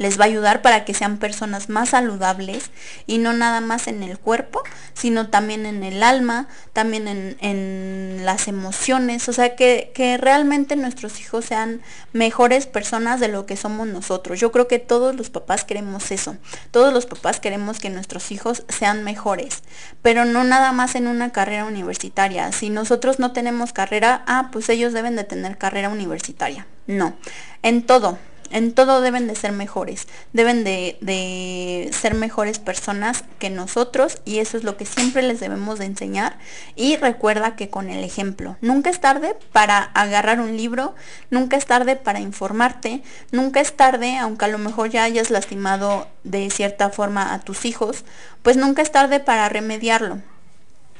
les 0.00 0.18
va 0.18 0.24
a 0.24 0.28
ayudar 0.28 0.62
para 0.62 0.86
que 0.86 0.94
sean 0.94 1.18
personas 1.18 1.68
más 1.68 1.90
saludables 1.90 2.70
y 3.06 3.18
no 3.18 3.34
nada 3.34 3.60
más 3.60 3.86
en 3.86 4.02
el 4.02 4.18
cuerpo, 4.18 4.62
sino 4.94 5.28
también 5.28 5.66
en 5.66 5.82
el 5.82 6.02
alma, 6.02 6.48
también 6.72 7.06
en, 7.06 8.24
las 8.24 8.48
emociones, 8.48 9.28
o 9.28 9.32
sea, 9.34 9.56
que, 9.56 9.92
que 9.94 10.16
realmente 10.16 10.74
nuestros 10.76 11.20
hijos 11.20 11.44
sean 11.44 11.82
mejores 12.12 12.66
personas 12.66 13.20
de 13.20 13.28
lo 13.28 13.44
que 13.44 13.56
somos 13.56 13.86
nosotros. 13.88 14.40
Yo 14.40 14.52
creo 14.52 14.68
que 14.68 14.78
todos 14.78 15.14
los 15.14 15.28
papás 15.28 15.64
queremos 15.64 16.10
eso, 16.10 16.36
todos 16.70 16.94
los 16.94 17.04
papás 17.04 17.38
queremos 17.38 17.78
que 17.78 17.90
nuestros 17.90 18.30
hijos 18.30 18.64
sean 18.68 19.04
mejores, 19.04 19.62
pero 20.00 20.24
no 20.24 20.44
nada 20.44 20.72
más 20.72 20.94
en 20.94 21.08
una 21.08 21.30
carrera 21.30 21.66
universitaria. 21.66 22.52
Si 22.52 22.70
nosotros 22.70 23.18
no 23.18 23.32
tenemos 23.32 23.74
carrera, 23.74 24.24
ah, 24.26 24.48
pues 24.50 24.70
ellos 24.70 24.94
deben 24.94 25.16
de 25.16 25.24
tener 25.24 25.58
carrera 25.58 25.90
universitaria. 25.90 26.66
No, 26.86 27.14
en 27.62 27.84
todo, 27.84 28.18
en 28.50 28.72
todo 28.72 29.00
deben 29.00 29.26
de 29.26 29.34
ser 29.34 29.52
mejores, 29.52 30.06
deben 30.32 30.64
de, 30.64 31.88
ser 31.92 32.14
mejores 32.14 32.58
personas 32.58 33.24
que 33.38 33.50
nosotros 33.50 34.20
y 34.24 34.38
eso 34.38 34.56
es 34.56 34.64
lo 34.64 34.76
que 34.76 34.86
siempre 34.86 35.22
les 35.22 35.40
debemos 35.40 35.78
de 35.78 35.86
enseñar. 35.86 36.38
Y 36.76 36.96
recuerda 36.96 37.56
que 37.56 37.70
con 37.70 37.88
el 37.90 38.04
ejemplo, 38.04 38.56
nunca 38.60 38.90
es 38.90 39.00
tarde 39.00 39.36
para 39.52 39.78
agarrar 39.78 40.40
un 40.40 40.56
libro, 40.56 40.94
nunca 41.30 41.56
es 41.56 41.66
tarde 41.66 41.96
para 41.96 42.20
informarte, 42.20 43.02
nunca 43.30 43.60
es 43.60 43.76
tarde, 43.76 44.18
aunque 44.18 44.44
a 44.44 44.48
lo 44.48 44.58
mejor 44.58 44.90
ya 44.90 45.04
hayas 45.04 45.30
lastimado 45.30 46.08
de 46.24 46.50
cierta 46.50 46.90
forma 46.90 47.32
a 47.32 47.40
tus 47.40 47.64
hijos, 47.64 48.04
pues 48.42 48.56
nunca 48.56 48.82
es 48.82 48.90
tarde 48.90 49.20
para 49.20 49.48
remediarlo. 49.48 50.20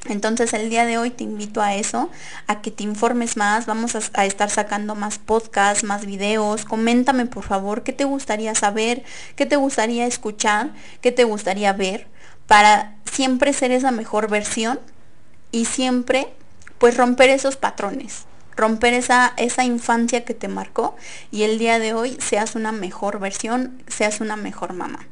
Entonces 0.09 0.53
el 0.53 0.69
día 0.69 0.85
de 0.85 0.97
hoy 0.97 1.11
te 1.11 1.23
invito 1.23 1.61
a 1.61 1.75
eso, 1.75 2.09
a 2.47 2.61
que 2.61 2.71
te 2.71 2.83
informes 2.83 3.37
más, 3.37 3.67
vamos 3.67 3.95
a, 3.95 4.25
estar 4.25 4.49
sacando 4.49 4.95
más 4.95 5.19
podcasts, 5.19 5.83
más 5.83 6.07
videos, 6.07 6.65
coméntame 6.65 7.27
por 7.27 7.43
favor 7.43 7.83
qué 7.83 7.93
te 7.93 8.03
gustaría 8.03 8.55
saber, 8.55 9.03
qué 9.35 9.45
te 9.45 9.57
gustaría 9.57 10.07
escuchar, 10.07 10.71
qué 11.01 11.11
te 11.11 11.23
gustaría 11.23 11.71
ver, 11.73 12.07
para 12.47 12.95
siempre 13.11 13.53
ser 13.53 13.71
esa 13.71 13.91
mejor 13.91 14.27
versión 14.27 14.79
y 15.51 15.65
siempre 15.65 16.33
pues 16.79 16.97
romper 16.97 17.29
esos 17.29 17.55
patrones, 17.55 18.25
romper 18.55 18.95
esa, 18.95 19.33
esa 19.37 19.63
infancia 19.63 20.25
que 20.25 20.33
te 20.33 20.47
marcó 20.47 20.95
y 21.29 21.43
el 21.43 21.59
día 21.59 21.77
de 21.77 21.93
hoy 21.93 22.17
seas 22.19 22.55
una 22.55 22.71
mejor 22.71 23.19
versión, 23.19 23.83
seas 23.87 24.19
una 24.19 24.35
mejor 24.35 24.73
mamá. 24.73 25.05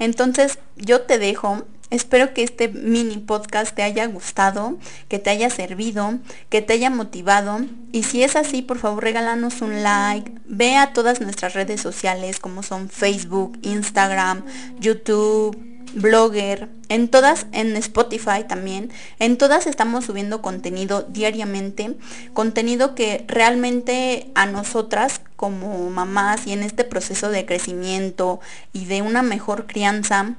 Entonces 0.00 0.58
yo 0.76 1.00
te 1.02 1.18
dejo 1.18 1.64
Espero 1.90 2.34
que 2.34 2.42
este 2.42 2.68
mini 2.68 3.18
podcast 3.18 3.74
te 3.74 3.82
haya 3.82 4.06
gustado, 4.06 4.78
que 5.08 5.18
te 5.18 5.30
haya 5.30 5.50
servido, 5.50 6.18
que 6.48 6.62
te 6.62 6.72
haya 6.72 6.90
motivado. 6.90 7.60
Y 7.92 8.02
si 8.04 8.22
es 8.22 8.36
así, 8.36 8.62
por 8.62 8.78
favor 8.78 9.02
regálanos 9.02 9.60
un 9.60 9.82
like. 9.82 10.32
Ve 10.46 10.76
a 10.76 10.92
todas 10.92 11.20
nuestras 11.20 11.54
redes 11.54 11.80
sociales 11.80 12.40
como 12.40 12.62
son 12.62 12.88
Facebook, 12.88 13.58
Instagram, 13.62 14.44
YouTube, 14.80 15.56
Blogger, 15.94 16.68
en 16.88 17.08
todas, 17.08 17.46
en 17.52 17.76
Spotify 17.76 18.44
también, 18.48 18.90
en 19.18 19.38
todas 19.38 19.66
estamos 19.66 20.06
subiendo 20.06 20.42
contenido 20.42 21.02
diariamente, 21.02 21.96
contenido 22.32 22.94
que 22.94 23.24
realmente 23.28 24.30
a 24.34 24.46
nosotras 24.46 25.20
como 25.36 25.88
mamás 25.90 26.46
y 26.46 26.52
en 26.52 26.62
este 26.62 26.84
proceso 26.84 27.30
de 27.30 27.46
crecimiento 27.46 28.40
y 28.72 28.86
de 28.86 29.02
una 29.02 29.22
mejor 29.22 29.66
crianza, 29.66 30.34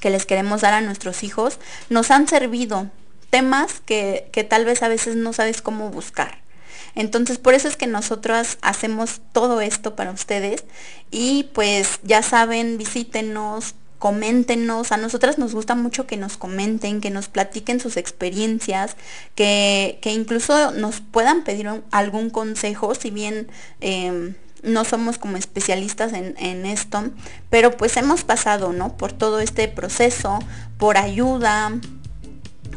que 0.00 0.10
les 0.10 0.26
queremos 0.26 0.60
dar 0.60 0.74
a 0.74 0.80
nuestros 0.80 1.22
hijos, 1.22 1.58
nos 1.88 2.10
han 2.10 2.28
servido 2.28 2.90
temas 3.30 3.80
que, 3.84 4.28
que 4.32 4.44
tal 4.44 4.64
vez 4.64 4.82
a 4.82 4.88
veces 4.88 5.16
no 5.16 5.32
sabes 5.32 5.62
cómo 5.62 5.90
buscar. 5.90 6.38
Entonces, 6.94 7.38
por 7.38 7.54
eso 7.54 7.68
es 7.68 7.76
que 7.76 7.86
nosotros 7.86 8.58
hacemos 8.62 9.20
todo 9.32 9.60
esto 9.60 9.94
para 9.94 10.10
ustedes 10.10 10.64
y 11.10 11.44
pues 11.54 12.00
ya 12.02 12.22
saben, 12.22 12.78
visítenos, 12.78 13.74
coméntenos, 14.00 14.92
a 14.92 14.96
nosotras 14.96 15.38
nos 15.38 15.54
gusta 15.54 15.74
mucho 15.74 16.06
que 16.06 16.16
nos 16.16 16.36
comenten, 16.36 17.00
que 17.00 17.10
nos 17.10 17.28
platiquen 17.28 17.80
sus 17.80 17.96
experiencias, 17.96 18.96
que, 19.34 19.98
que 20.00 20.12
incluso 20.12 20.72
nos 20.72 21.00
puedan 21.02 21.44
pedir 21.44 21.68
algún 21.90 22.30
consejo, 22.30 22.94
si 22.94 23.10
bien 23.10 23.48
em, 23.80 24.34
no 24.62 24.84
somos 24.84 25.18
como 25.18 25.36
especialistas 25.36 26.12
en, 26.12 26.66
esto, 26.66 27.10
pero 27.48 27.76
pues 27.76 27.96
hemos 27.96 28.24
pasado, 28.24 28.72
¿no? 28.72 28.96
Por 28.96 29.12
todo 29.12 29.40
este 29.40 29.68
proceso, 29.68 30.38
por 30.78 30.98
ayuda, 30.98 31.72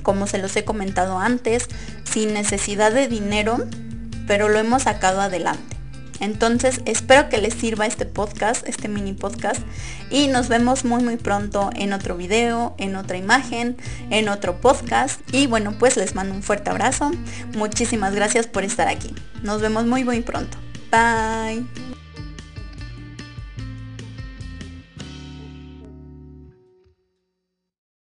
como 0.02 0.28
se 0.28 0.38
los 0.38 0.56
he 0.56 0.65
comentado 0.65 1.19
antes, 1.19 1.67
sin 2.04 2.34
necesidad 2.34 2.91
de 2.91 3.08
dinero, 3.08 3.58
pero 4.28 4.50
lo 4.50 4.60
hemos 4.60 4.84
sacado 4.84 5.22
adelante. 5.22 5.74
Entonces 6.19 6.82
espero 6.86 7.28
que 7.28 7.38
les 7.38 7.54
sirva 7.54 7.86
este 7.86 8.06
podcast, 8.06 8.65
este 8.67 8.88
mini 8.88 9.13
podcast. 9.13 9.62
Y 10.10 10.28
nos 10.28 10.48
vemos 10.48 10.86
muy 10.86 11.04
muy 11.04 11.17
pronto 11.17 11.69
en 11.76 11.91
otro 11.91 12.15
video, 12.15 12.76
en 12.78 12.96
otra 12.96 13.17
imagen, 13.17 13.76
en 14.10 14.30
otro 14.30 14.62
podcast. 14.62 15.19
Y 15.34 15.48
bueno, 15.48 15.76
pues 15.78 15.98
les 15.98 16.15
mando 16.15 16.34
un 16.34 16.43
fuerte 16.43 16.69
abrazo. 16.69 17.12
Muchísimas 17.56 18.15
gracias 18.15 18.48
por 18.48 18.63
estar 18.63 18.88
aquí. 18.88 19.13
Nos 19.41 19.60
vemos 19.60 19.86
muy 19.86 20.06
muy 20.06 20.22
pronto. 20.22 20.58
Bye. 20.94 21.66